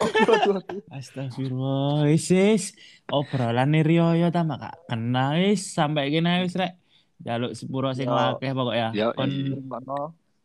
Astagfirullah, 0.96 2.08
wis 2.10 2.30
wis. 2.30 2.64
Obrolan 3.10 3.74
Rio 3.82 4.14
ya 4.14 4.30
ta 4.30 4.46
mak 4.46 4.58
gak 4.62 4.76
kena 4.90 5.38
wis 5.38 5.74
sampai 5.74 6.10
kene 6.10 6.46
wis 6.46 6.54
rek. 6.58 6.78
Jaluk 7.20 7.52
sepuro 7.52 7.92
sing 7.92 8.08
akeh 8.08 8.50
pokoknya. 8.56 8.96
Yo, 8.96 9.12
Kon 9.12 9.28
iya. 9.28 9.54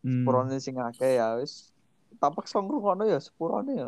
Hmm, 0.05 0.21
sepurone 0.21 0.57
sing 0.59 0.75
akeh 0.77 1.17
ya 1.17 1.39
wis. 1.39 1.71
Tapak 2.19 2.45
song 2.49 2.67
ngono 2.67 3.07
ya 3.07 3.17
sepurone 3.21 3.73
ya. 3.73 3.87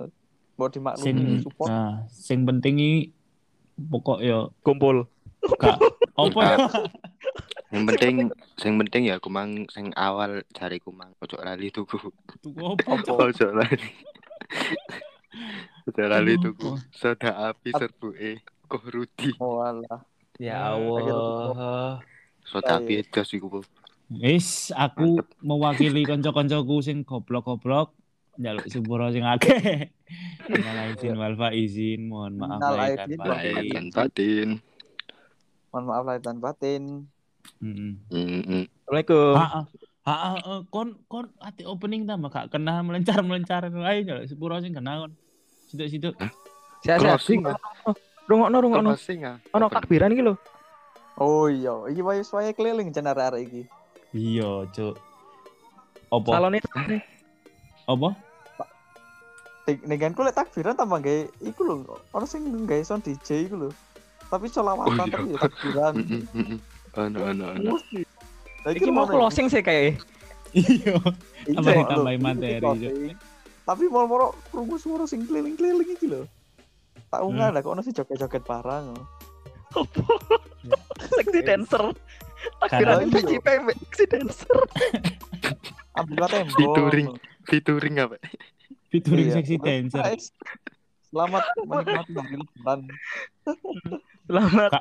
Mau 0.58 0.70
dimaklumi 0.74 1.06
sing 1.06 1.18
support. 1.46 1.70
nah, 1.70 2.10
sing 2.10 2.42
penting 2.42 2.82
iki 2.82 2.96
pokok 3.78 4.26
yo 4.26 4.50
Kumpul. 4.66 5.06
gak 5.62 5.78
opo 6.22 6.42
ya. 6.42 6.58
Yang 7.68 7.84
penting 7.94 8.16
sing 8.56 8.74
penting 8.80 9.12
ya 9.12 9.20
kumang 9.20 9.68
sing 9.68 9.92
awal 10.00 10.40
cari 10.56 10.80
kumang 10.80 11.12
ojo 11.20 11.36
lali 11.44 11.68
tuku. 11.68 12.00
Tuku 12.40 12.60
opo? 12.64 12.96
Ojo 13.28 13.48
lali. 13.52 13.92
Ojo 15.88 16.04
lali 16.08 16.34
Tuku 16.40 16.80
apa? 16.80 16.88
Soda 16.96 17.32
api 17.52 17.70
serbuke 17.76 18.32
Koh 18.68 18.84
Rudi. 18.88 19.36
Oh. 19.40 19.60
Ya 20.40 20.76
Allah. 20.76 22.00
Soda 22.48 22.80
Iya. 22.80 22.84
api 22.84 22.94
edas 23.04 23.30
iku. 23.36 23.64
Wis 24.08 24.72
aku 24.72 25.20
mewakili 25.44 26.08
kanca-kancaku 26.08 26.80
sing 26.80 27.04
goblok-goblok 27.04 27.92
njaluk 28.40 28.70
sepuro 28.72 29.12
sing 29.12 29.28
akeh. 29.28 29.92
Minal 30.48 30.96
izin 30.96 31.20
wal 31.20 31.36
faizin, 31.36 32.08
mohon 32.08 32.40
maaf 32.40 32.62
lahir 32.64 33.68
dan 33.68 33.92
batin. 33.92 34.50
Mohon 35.74 35.86
maaf 35.92 36.04
lahir 36.08 36.22
dan 36.24 36.38
batin. 36.40 36.84
Heeh. 37.60 37.92
Mm-mm. 38.12 38.64
Assalamualaikum. 38.88 39.34
Heeh. 39.36 39.64
Heeh, 40.08 40.58
kon 40.72 40.88
kon 41.12 41.26
ati 41.44 41.68
opening 41.68 42.08
ta 42.08 42.16
Mak. 42.16 42.48
kena 42.48 42.80
melencar-melencar 42.80 43.68
ayo 43.68 44.00
njaluk 44.08 44.26
sepuro 44.28 44.56
sing 44.64 44.72
kena 44.72 45.04
kon. 45.04 45.12
Situ-situ. 45.68 46.16
Siap, 46.84 47.00
siap. 47.04 47.20
Closing 47.20 47.44
ah. 47.44 47.58
Rungokno, 48.28 48.58
rungokno. 48.64 48.90
Closing 48.96 49.28
ah. 49.28 49.36
Ono 49.52 49.68
takbiran 49.68 50.16
iki 50.16 50.24
lho. 50.24 50.40
Oh 51.18 51.50
iya, 51.52 51.74
iki 51.92 52.00
wae 52.00 52.24
wae 52.24 52.54
keliling 52.54 52.94
jan 52.96 53.10
arek-arek 53.10 53.42
iki. 53.52 53.62
Iya, 54.16 54.64
Cuk. 54.72 54.96
Opo? 56.08 56.32
Salone 56.32 56.64
Opo? 57.90 58.16
Denganku 59.68 60.24
lek 60.24 60.40
takbiran 60.40 60.80
tambah 60.80 61.04
gawe 61.04 61.22
iku 61.44 61.62
lho. 61.68 61.76
Ono 62.16 62.24
sing 62.24 62.48
gawe 62.64 62.80
sound 62.88 63.04
DJ 63.04 63.52
iku 63.52 63.68
lho. 63.68 63.70
Tapi 64.32 64.48
solawatan 64.48 64.88
Oh, 64.88 65.04
iya. 65.04 65.12
tapi 65.12 65.28
ya 65.28 65.40
takbiran. 65.44 65.94
Ono. 66.98 67.46
Mesti. 67.54 68.02
Lah 68.60 68.72
iki 68.72 68.90
mau 68.90 69.06
closing 69.06 69.48
sih 69.48 69.62
kayak 69.62 70.02
Iya. 70.50 70.96
Iya, 71.44 71.54
Tambahin- 71.54 71.78
lho. 71.78 71.92
tambahin 71.92 72.20
materi, 72.20 72.58
closing. 72.58 72.96
Tapi 73.64 73.84
moro-moro 73.86 74.28
krungu 74.48 74.76
suara 74.76 75.04
sing 75.04 75.24
keliling-keliling 75.24 75.90
iki 75.90 76.08
lho. 76.08 76.24
Tak 77.08 77.20
Hmm. 77.20 77.30
ungah 77.30 77.50
lah 77.50 77.60
kok 77.60 77.70
ono 77.70 77.82
sing 77.82 77.94
joget-joget 77.94 78.42
barang. 78.42 78.86
seksi 81.14 81.40
dancer. 81.48 81.84
Karena- 82.64 82.98
Takbiran 82.98 83.12
PCP 83.12 83.48
seksi 83.84 84.04
dancer. 84.08 84.58
Ambil 85.94 86.26
tembok. 86.26 86.56
Featuring. 86.56 87.08
Featuring 87.44 87.96
apa? 87.98 88.16
Featuring 88.88 89.28
Iya. 89.28 89.36
sexy 89.36 89.56
dancer. 89.58 90.02
Selamat 91.08 91.44
menikmati 91.60 92.12
hari 92.14 92.36
lebaran. 92.38 92.80
Selamat. 94.24 94.72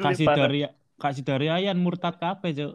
Kasih 0.00 0.26
dari 0.28 0.60
kasih 1.04 1.20
dari 1.20 1.52
ayan 1.52 1.76
murtad 1.76 2.16
kabeh, 2.16 2.56
Cuk. 2.56 2.74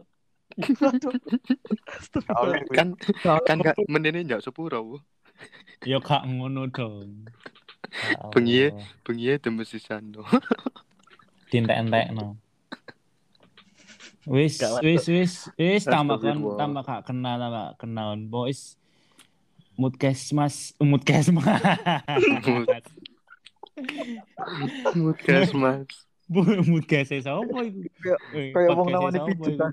Oleh 2.38 2.62
Kan 2.70 2.94
kan 3.42 3.58
gak 3.58 3.74
menene 3.90 4.22
njak 4.22 4.46
sepuro, 4.46 4.78
Bu. 4.86 4.96
Ya 5.82 5.98
gak 5.98 6.30
ngono 6.30 6.70
dong. 6.70 7.26
Ya 7.90 8.22
Bengi 8.34 8.70
Allah. 8.70 8.86
bengi 9.02 9.34
demes 9.42 9.66
sisano. 9.66 10.22
dientek-entekno. 11.50 12.38
Wis, 14.30 14.62
Gak 14.62 14.84
wis, 14.86 15.10
wis, 15.10 15.32
wis 15.58 15.82
tambah 15.82 16.22
kan 16.22 16.38
tambah 16.38 16.82
gak 16.86 17.02
kenal 17.10 17.34
tambah 17.42 17.68
kenal 17.82 18.14
boys. 18.30 18.78
Moodcast 19.74 20.36
Mas, 20.36 20.76
moodcast 20.78 21.32
Mas. 21.32 21.48
Mukas 24.94 25.50
Mas. 25.56 25.88
Bu, 26.30 26.40
moodcast 26.64 27.10
e 27.10 27.18
sapa 27.18 27.42
iku? 27.60 27.82
Kayak- 27.98 28.22
Eh, 28.30 28.70
wong 28.70 28.86
podcast 28.86 28.86
e 28.86 28.94
namanya 28.94 29.18
sapa 29.18 29.28
pijet 29.28 29.50
iku? 29.50 29.66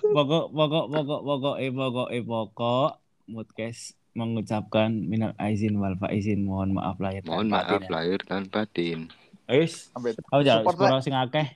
Pokok 0.00 0.44
pokok 0.48 0.84
pokok 0.88 1.20
pokok 1.20 1.56
eh 1.56 1.70
pokok 1.70 2.08
eh 2.08 2.22
pokok 2.22 2.90
moodcast 3.26 3.82
mengucapkan 4.12 4.90
minal 4.90 5.34
aizin 5.36 5.74
wal 5.76 5.94
faizin 5.94 6.42
mohon 6.42 6.72
maaf 6.72 6.98
lahir 6.98 7.20
dan 7.20 7.30
Mohon 7.30 7.48
maaf 7.48 7.62
batin 7.68 7.80
ya. 7.80 7.90
lahir 7.92 8.18
dan 8.24 8.42
batin. 8.44 8.98
Wis, 9.46 9.90
aku 9.92 10.10
jaluk 10.40 10.62
support 10.64 10.74
sepuro 10.76 10.98
sing 11.00 11.14
akeh. 11.14 11.46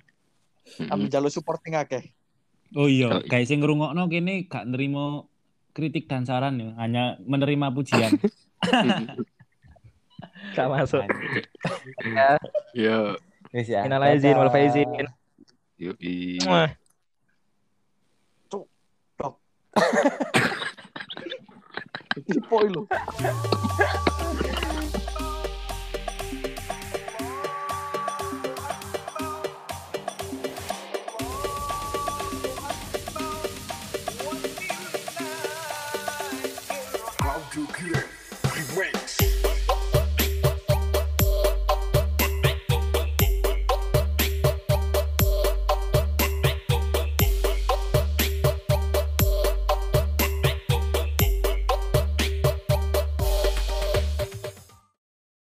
ambil 0.84 1.08
jalur 1.08 1.30
support 1.30 1.58
sing 1.60 1.74
akeh. 1.74 2.10
Oh 2.72 2.86
iya, 2.86 3.06
Oh, 3.08 3.20
iya. 3.20 3.26
guys 3.28 3.46
sing 3.46 3.58
ngrungokno 3.58 4.06
kene 4.06 4.44
gak 4.44 4.66
nerima 4.66 5.22
kritik 5.70 6.06
dan 6.06 6.22
saran 6.22 6.58
ya, 6.58 6.74
hanya 6.76 7.04
menerima 7.20 7.70
pujian. 7.70 8.18
Gak 10.52 10.68
masuk. 10.68 11.02
Ya, 12.76 13.16
Wis 13.54 13.68
ya. 13.70 13.80
Minal 13.86 14.02
aizin 14.04 14.36
wal 14.36 14.52
faizin. 14.52 14.88
yoi. 15.80 16.38
Muah. 16.44 16.70
Tipe 22.26 22.58
lho. 22.70 22.82